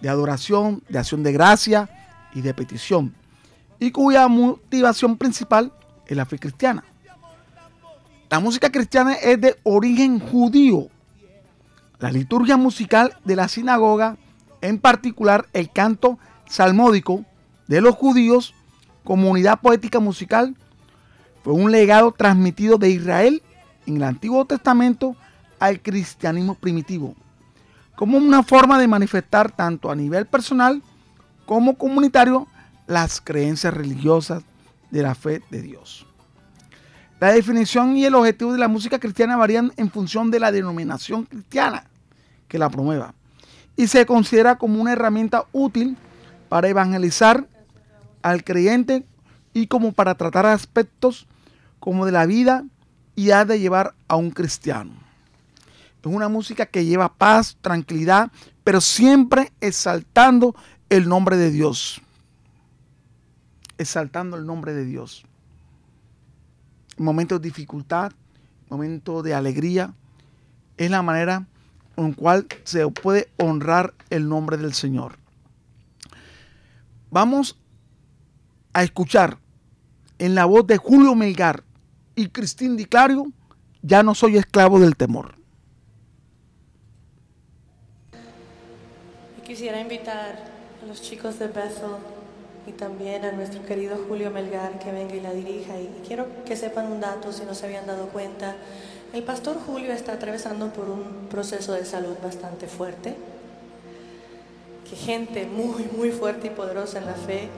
de 0.00 0.08
adoración, 0.08 0.82
de 0.88 0.98
acción 0.98 1.22
de 1.22 1.32
gracia 1.32 1.88
y 2.34 2.40
de 2.40 2.54
petición, 2.54 3.14
y 3.78 3.90
cuya 3.90 4.28
motivación 4.28 5.16
principal 5.16 5.72
es 6.06 6.16
la 6.16 6.26
fe 6.26 6.38
cristiana. 6.38 6.84
La 8.30 8.40
música 8.40 8.70
cristiana 8.70 9.14
es 9.14 9.40
de 9.40 9.56
origen 9.62 10.18
judío. 10.18 10.88
La 11.98 12.10
liturgia 12.10 12.56
musical 12.56 13.16
de 13.24 13.36
la 13.36 13.48
sinagoga, 13.48 14.16
en 14.60 14.78
particular 14.78 15.46
el 15.52 15.70
canto 15.70 16.18
salmódico 16.48 17.24
de 17.68 17.80
los 17.80 17.94
judíos 17.94 18.54
como 19.04 19.30
unidad 19.30 19.60
poética 19.60 20.00
musical, 20.00 20.56
fue 21.44 21.52
un 21.52 21.70
legado 21.70 22.10
transmitido 22.10 22.78
de 22.78 22.90
Israel 22.90 23.42
en 23.86 23.96
el 23.96 24.02
Antiguo 24.02 24.44
Testamento 24.44 25.14
al 25.58 25.80
cristianismo 25.80 26.54
primitivo, 26.54 27.14
como 27.94 28.18
una 28.18 28.42
forma 28.42 28.78
de 28.78 28.88
manifestar 28.88 29.50
tanto 29.50 29.90
a 29.90 29.96
nivel 29.96 30.26
personal 30.26 30.82
como 31.46 31.76
comunitario 31.76 32.46
las 32.86 33.20
creencias 33.20 33.72
religiosas 33.72 34.42
de 34.90 35.02
la 35.02 35.14
fe 35.14 35.42
de 35.50 35.62
Dios. 35.62 36.06
La 37.18 37.32
definición 37.32 37.96
y 37.96 38.04
el 38.04 38.14
objetivo 38.14 38.52
de 38.52 38.58
la 38.58 38.68
música 38.68 38.98
cristiana 38.98 39.36
varían 39.36 39.72
en 39.76 39.90
función 39.90 40.30
de 40.30 40.40
la 40.40 40.52
denominación 40.52 41.24
cristiana 41.24 41.84
que 42.46 42.58
la 42.58 42.68
promueva 42.68 43.14
y 43.76 43.86
se 43.86 44.06
considera 44.06 44.56
como 44.56 44.80
una 44.80 44.92
herramienta 44.92 45.44
útil 45.52 45.96
para 46.48 46.68
evangelizar 46.68 47.46
al 48.22 48.44
creyente 48.44 49.06
y 49.52 49.66
como 49.66 49.92
para 49.92 50.14
tratar 50.14 50.46
aspectos 50.46 51.26
como 51.78 52.06
de 52.06 52.12
la 52.12 52.26
vida 52.26 52.64
y 53.14 53.30
ha 53.30 53.44
de 53.44 53.58
llevar 53.58 53.94
a 54.08 54.16
un 54.16 54.30
cristiano. 54.30 55.05
Es 56.00 56.06
una 56.06 56.28
música 56.28 56.66
que 56.66 56.84
lleva 56.84 57.14
paz, 57.14 57.56
tranquilidad, 57.60 58.30
pero 58.64 58.80
siempre 58.80 59.52
exaltando 59.60 60.54
el 60.88 61.08
nombre 61.08 61.36
de 61.36 61.50
Dios. 61.50 62.00
Exaltando 63.78 64.36
el 64.36 64.46
nombre 64.46 64.72
de 64.72 64.84
Dios. 64.84 65.24
En 66.96 67.04
momentos 67.04 67.40
de 67.40 67.48
dificultad, 67.48 68.12
momentos 68.68 69.22
de 69.22 69.34
alegría, 69.34 69.94
es 70.76 70.90
la 70.90 71.02
manera 71.02 71.46
en 71.96 72.12
cual 72.12 72.46
se 72.64 72.86
puede 72.88 73.28
honrar 73.36 73.94
el 74.10 74.28
nombre 74.28 74.56
del 74.56 74.74
Señor. 74.74 75.18
Vamos 77.10 77.58
a 78.72 78.82
escuchar 78.82 79.38
en 80.18 80.34
la 80.34 80.44
voz 80.44 80.66
de 80.66 80.76
Julio 80.76 81.14
Melgar 81.14 81.64
y 82.14 82.28
Cristín 82.28 82.76
Di 82.76 82.86
Clario, 82.86 83.26
ya 83.82 84.02
no 84.02 84.14
soy 84.14 84.36
esclavo 84.36 84.80
del 84.80 84.96
temor. 84.96 85.34
Quisiera 89.46 89.80
invitar 89.80 90.34
a 90.82 90.86
los 90.86 91.00
chicos 91.00 91.38
de 91.38 91.46
Bethel 91.46 91.98
y 92.66 92.72
también 92.72 93.24
a 93.24 93.30
nuestro 93.30 93.64
querido 93.64 93.96
Julio 94.08 94.32
Melgar 94.32 94.80
que 94.80 94.90
venga 94.90 95.14
y 95.14 95.20
la 95.20 95.32
dirija. 95.32 95.78
Y 95.78 96.02
quiero 96.04 96.26
que 96.44 96.56
sepan 96.56 96.90
un 96.90 97.00
dato 97.00 97.32
si 97.32 97.44
no 97.44 97.54
se 97.54 97.66
habían 97.66 97.86
dado 97.86 98.08
cuenta. 98.08 98.56
El 99.12 99.22
pastor 99.22 99.56
Julio 99.64 99.92
está 99.92 100.14
atravesando 100.14 100.72
por 100.72 100.90
un 100.90 101.28
proceso 101.30 101.74
de 101.74 101.84
salud 101.84 102.16
bastante 102.20 102.66
fuerte. 102.66 103.14
Que 104.90 104.96
gente 104.96 105.46
muy, 105.46 105.84
muy 105.96 106.10
fuerte 106.10 106.48
y 106.48 106.50
poderosa 106.50 106.98
en 106.98 107.06
la 107.06 107.14
fe 107.14 107.48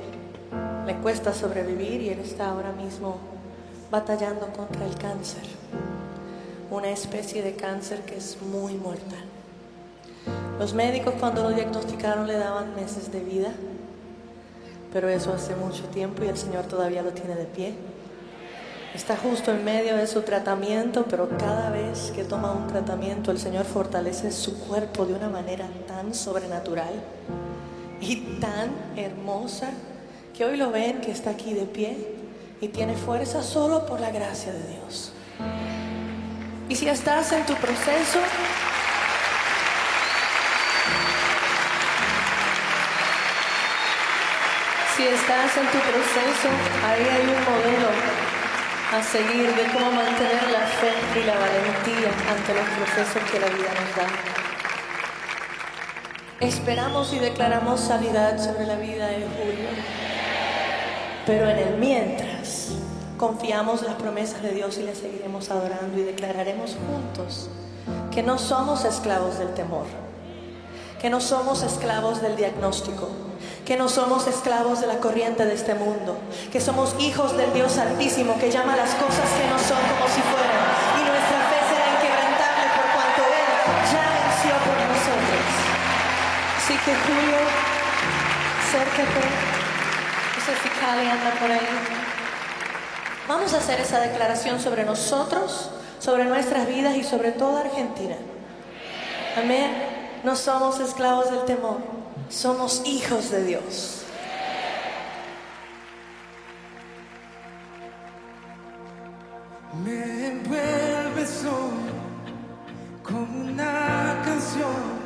le 0.87 0.95
cuesta 0.97 1.33
sobrevivir 1.33 2.03
y 2.03 2.11
él 2.11 2.19
está 2.19 2.51
ahora 2.51 2.73
mismo 2.73 3.17
batallando 3.91 4.49
contra 4.49 4.85
el 4.85 4.95
cáncer. 4.97 5.43
Una 6.71 6.91
especie 6.91 7.43
de 7.43 7.55
cáncer 7.55 8.03
que 8.03 8.19
es 8.19 8.37
muy 8.43 8.75
mortal. 8.75 9.28
Los 10.59 10.75
médicos 10.75 11.15
cuando 11.21 11.45
lo 11.45 11.51
diagnosticaron 11.51 12.27
le 12.27 12.37
daban 12.37 12.75
meses 12.75 13.13
de 13.13 13.21
vida, 13.21 13.53
pero 14.93 15.09
eso 15.09 15.33
hace 15.33 15.55
mucho 15.55 15.85
tiempo 15.85 16.25
y 16.25 16.29
el 16.29 16.37
Señor 16.37 16.65
todavía 16.65 17.03
lo 17.03 17.13
tiene 17.13 17.37
de 17.37 17.45
pie. 17.45 17.75
Está 18.93 19.17
justo 19.17 19.53
en 19.53 19.65
medio 19.65 19.97
de 19.97 20.09
su 20.09 20.23
tratamiento, 20.23 21.05
pero 21.09 21.29
cada 21.39 21.71
vez 21.71 22.11
que 22.13 22.25
toma 22.25 22.51
un 22.51 22.67
tratamiento 22.67 23.31
el 23.31 23.39
Señor 23.39 23.67
fortalece 23.67 24.33
su 24.33 24.59
cuerpo 24.59 25.07
de 25.07 25.15
una 25.15 25.29
manera 25.29 25.69
tan 25.87 26.13
sobrenatural 26.13 26.95
y 28.01 28.39
tan 28.41 28.71
hermosa 28.97 29.71
que 30.37 30.45
hoy 30.45 30.57
lo 30.57 30.73
ven 30.73 31.01
que 31.01 31.13
está 31.13 31.31
aquí 31.31 31.55
de 31.55 31.67
pie 31.67 32.17
y 32.61 32.69
tiene 32.69 32.97
fuerza 32.97 33.45
solo 33.45 33.87
por 33.87 34.01
la 34.01 34.11
gracia 34.11 34.53
de 34.53 34.67
Dios. 34.67 35.13
Y 36.69 36.75
si 36.75 36.89
estás 36.89 37.31
en 37.31 37.47
tu 37.47 37.55
proceso, 37.55 38.19
si 44.99 45.07
estás 45.07 45.57
en 45.57 45.67
tu 45.67 45.79
proceso, 45.79 46.49
ahí 46.85 47.07
hay 47.07 47.23
un 47.23 47.39
modelo 47.47 47.89
a 48.93 49.01
seguir 49.01 49.55
de 49.55 49.63
cómo 49.73 49.93
mantener 49.93 50.51
la 50.51 50.67
fe 50.67 50.91
y 51.15 51.23
la 51.23 51.35
valentía 51.39 52.11
ante 52.29 52.53
los 52.53 52.69
procesos 52.75 53.23
que 53.31 53.39
la 53.39 53.47
vida 53.47 53.69
nos 53.79 53.95
da. 53.95 54.09
Esperamos 56.41 57.13
y 57.13 57.21
declaramos 57.21 57.79
sanidad 57.79 58.43
sobre 58.45 58.67
la 58.67 58.75
vida 58.75 59.07
de 59.07 59.19
Julio. 59.19 59.69
Pero 61.27 61.49
en 61.49 61.59
el 61.59 61.77
mientras, 61.77 62.71
confiamos 63.19 63.83
las 63.83 63.95
promesas 63.95 64.43
de 64.43 64.51
Dios 64.51 64.79
y 64.79 64.83
le 64.83 64.97
seguiremos 64.97 65.49
adorando 65.53 65.97
y 65.97 66.03
declararemos 66.03 66.75
juntos 66.75 67.49
que 68.11 68.25
no 68.25 68.37
somos 68.37 68.85
esclavos 68.85 69.39
del 69.39 69.55
temor, 69.55 69.87
que 71.01 71.09
no 71.09 71.21
somos 71.21 71.63
esclavos 71.63 72.21
del 72.21 72.35
diagnóstico, 72.35 73.28
que 73.69 73.77
no 73.77 73.91
somos 73.91 74.27
esclavos 74.27 74.81
de 74.81 74.87
la 74.87 74.97
corriente 74.97 75.45
de 75.45 75.53
este 75.53 75.75
mundo, 75.75 76.17
que 76.51 76.59
somos 76.59 76.97
hijos 76.99 77.37
del 77.37 77.53
Dios 77.53 77.77
Altísimo 77.77 78.39
que 78.39 78.51
llama 78.51 78.75
las 78.75 78.95
cosas 78.95 79.29
que 79.37 79.47
no 79.47 79.59
son 79.59 79.77
como 79.93 80.09
si 80.09 80.23
fueran 80.23 80.65
y 80.97 81.05
nuestra 81.05 81.39
fe 81.53 81.61
será 81.69 81.87
inquebrantable 81.93 82.65
por 82.73 82.87
cuanto 82.97 83.21
Él 83.29 83.49
ya 83.93 84.05
venció 84.09 84.57
por 84.65 84.77
nosotros. 84.89 85.45
Así 86.57 86.75
que 86.81 86.93
Julio, 86.97 87.41
acércate. 88.65 89.29
No 90.33 90.41
sé 90.47 90.53
si 90.63 90.69
Cali 90.81 91.11
anda 91.11 91.31
por 91.39 91.51
ahí. 91.51 91.69
Vamos 93.29 93.53
a 93.53 93.59
hacer 93.59 93.81
esa 93.81 94.01
declaración 94.01 94.61
sobre 94.61 94.85
nosotros, 94.85 95.69
sobre 95.99 96.25
nuestras 96.25 96.67
vidas 96.67 96.97
y 96.97 97.05
sobre 97.05 97.33
toda 97.33 97.61
Argentina. 97.61 98.17
Amén. 99.37 99.99
No 100.25 100.37
somos 100.37 100.81
esclavos 100.81 101.31
del 101.31 101.45
temor, 101.45 101.98
somos 102.29 102.83
hijos 102.85 103.31
de 103.31 103.45
Dios. 103.45 104.05
Me 109.85 110.27
envuelves 110.29 111.45
hoy 111.45 111.89
como 113.03 113.45
una 113.47 114.23
canción, 114.25 114.99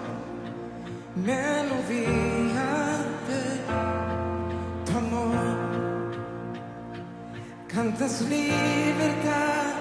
melodía 1.14 2.66
de 3.28 3.42
tu 4.84 4.98
amor. 4.98 5.58
Cantas 7.68 8.22
libertad 8.22 9.72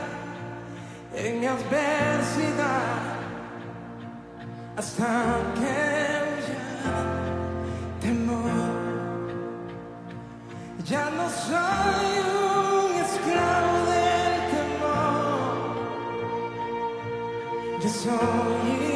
en 1.15 1.39
mi 1.39 1.45
adversidad 1.45 3.11
hasta 4.77 5.37
que 5.55 5.90
Ya 11.49 11.91
no 17.81 17.89
soy 17.89 18.90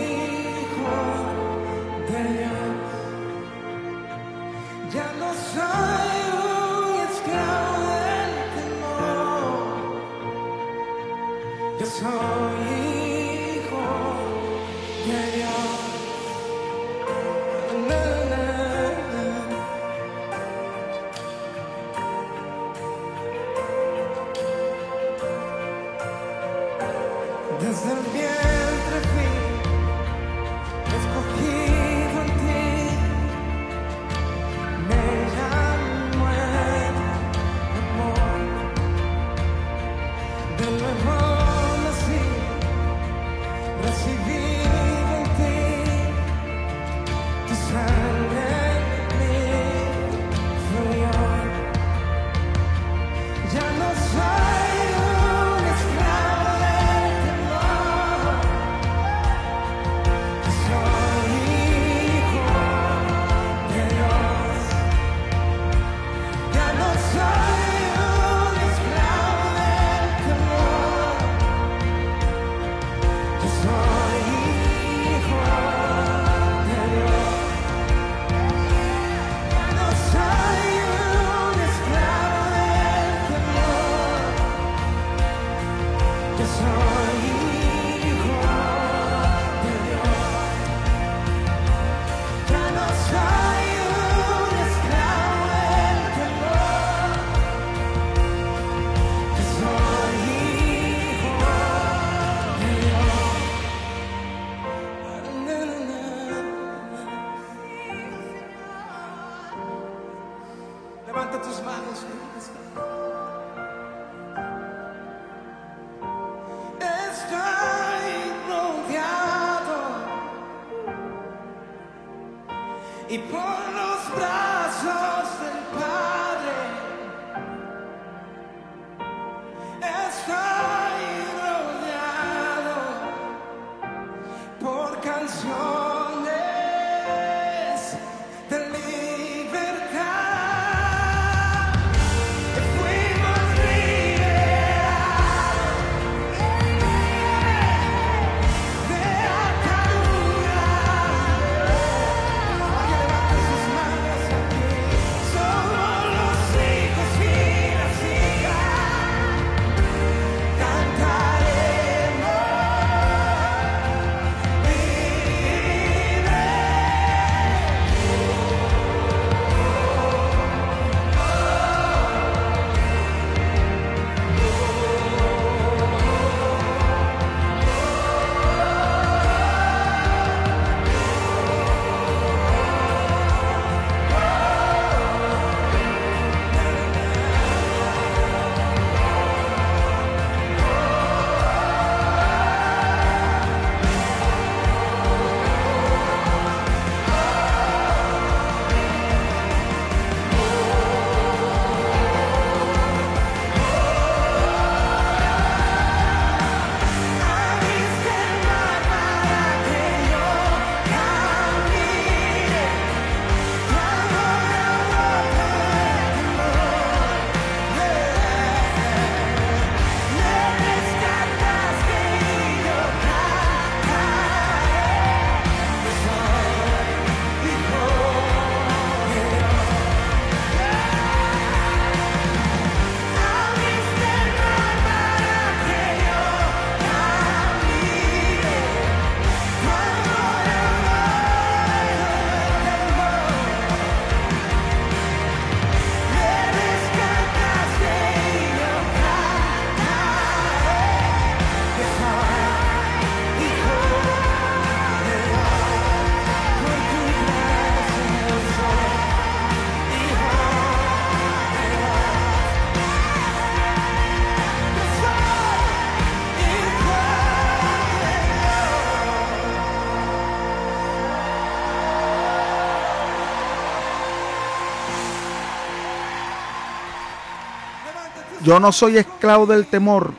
Yo 278.45 278.59
no 278.59 278.71
soy 278.71 278.99
esclavo 278.99 279.47
del 279.47 279.65
temor. 279.65 280.13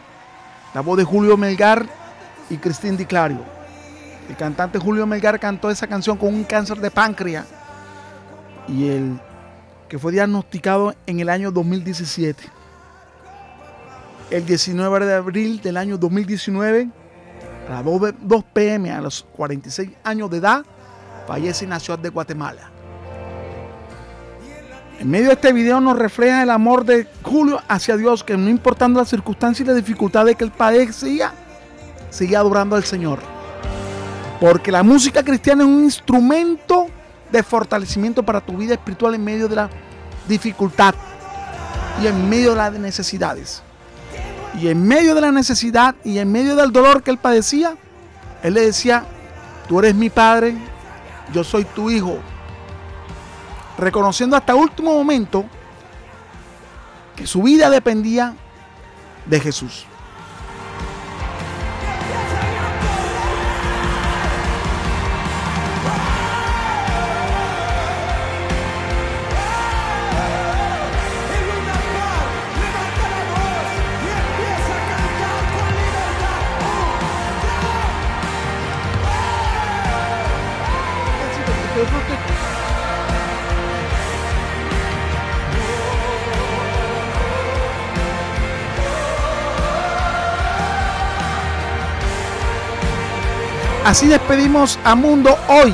La 0.74 0.80
voz 0.80 0.98
de 0.98 1.04
Julio 1.04 1.36
Melgar 1.36 1.86
y 2.50 2.56
Cristín 2.56 2.96
Di 2.96 3.06
Clario. 3.06 3.44
El 4.28 4.34
cantante 4.36 4.80
Julio 4.80 5.06
Melgar 5.06 5.38
cantó 5.38 5.70
esa 5.70 5.86
canción 5.86 6.16
con 6.16 6.34
un 6.34 6.42
cáncer 6.42 6.78
de 6.78 6.90
páncreas 6.90 7.46
y 8.66 8.88
el 8.88 9.20
que 9.88 9.96
fue 9.96 10.10
diagnosticado 10.10 10.92
en 11.06 11.20
el 11.20 11.28
año 11.28 11.52
2017. 11.52 12.42
El 14.30 14.44
19 14.44 15.06
de 15.06 15.14
abril 15.14 15.62
del 15.62 15.76
año 15.76 15.96
2019, 15.96 16.88
a 17.68 17.74
las 17.74 17.84
2 17.84 18.14
2 18.22 18.44
pm, 18.52 18.90
a 18.90 19.00
los 19.02 19.24
46 19.36 19.90
años 20.02 20.28
de 20.30 20.38
edad, 20.38 20.66
fallece 21.28 21.62
en 21.62 21.70
la 21.70 21.78
ciudad 21.78 22.00
de 22.00 22.08
Guatemala. 22.08 22.72
En 24.98 25.10
medio 25.10 25.26
de 25.26 25.34
este 25.34 25.52
video 25.52 25.78
nos 25.80 25.98
refleja 25.98 26.42
el 26.42 26.50
amor 26.50 26.84
de 26.86 27.06
Julio 27.22 27.60
hacia 27.68 27.98
Dios, 27.98 28.24
que 28.24 28.36
no 28.36 28.48
importando 28.48 28.98
las 29.00 29.10
circunstancias 29.10 29.66
y 29.66 29.68
las 29.68 29.76
dificultades 29.76 30.36
que 30.36 30.44
él 30.44 30.50
padecía, 30.50 31.32
seguía 32.08 32.38
adorando 32.38 32.76
al 32.76 32.84
Señor. 32.84 33.18
Porque 34.40 34.72
la 34.72 34.82
música 34.82 35.22
cristiana 35.22 35.64
es 35.64 35.68
un 35.68 35.84
instrumento 35.84 36.86
de 37.30 37.42
fortalecimiento 37.42 38.22
para 38.22 38.40
tu 38.40 38.56
vida 38.56 38.74
espiritual 38.74 39.14
en 39.14 39.24
medio 39.24 39.48
de 39.48 39.56
la 39.56 39.70
dificultad 40.26 40.94
y 42.02 42.06
en 42.06 42.28
medio 42.28 42.50
de 42.50 42.56
las 42.56 42.72
necesidades. 42.72 43.62
Y 44.58 44.68
en 44.68 44.82
medio 44.82 45.14
de 45.14 45.20
la 45.20 45.32
necesidad 45.32 45.94
y 46.04 46.18
en 46.18 46.32
medio 46.32 46.56
del 46.56 46.72
dolor 46.72 47.02
que 47.02 47.10
él 47.10 47.18
padecía, 47.18 47.76
él 48.42 48.54
le 48.54 48.62
decía, 48.62 49.04
tú 49.68 49.78
eres 49.78 49.94
mi 49.94 50.08
padre, 50.08 50.54
yo 51.34 51.44
soy 51.44 51.64
tu 51.64 51.90
hijo. 51.90 52.18
Reconociendo 53.78 54.36
hasta 54.36 54.54
último 54.54 54.92
momento 54.92 55.44
que 57.14 57.26
su 57.26 57.42
vida 57.42 57.70
dependía 57.70 58.34
de 59.26 59.40
Jesús. 59.40 59.86
Así 93.86 94.08
despedimos 94.08 94.80
a 94.82 94.96
Mundo 94.96 95.38
hoy 95.46 95.72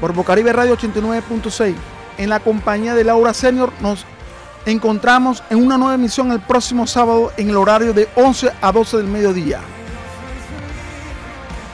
por 0.00 0.14
Bocaribe 0.14 0.50
Radio 0.50 0.78
89.6. 0.78 1.74
En 2.16 2.30
la 2.30 2.40
compañía 2.40 2.94
de 2.94 3.04
Laura 3.04 3.34
Senior 3.34 3.70
nos 3.82 4.06
encontramos 4.64 5.42
en 5.50 5.62
una 5.62 5.76
nueva 5.76 5.94
emisión 5.94 6.32
el 6.32 6.40
próximo 6.40 6.86
sábado 6.86 7.34
en 7.36 7.50
el 7.50 7.56
horario 7.58 7.92
de 7.92 8.08
11 8.14 8.50
a 8.62 8.72
12 8.72 8.96
del 8.96 9.08
mediodía. 9.08 9.60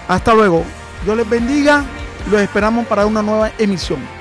Hasta 0.08 0.34
luego. 0.34 0.64
Dios 1.04 1.16
les 1.16 1.30
bendiga. 1.30 1.84
Los 2.28 2.40
esperamos 2.40 2.84
para 2.88 3.06
una 3.06 3.22
nueva 3.22 3.52
emisión. 3.58 4.17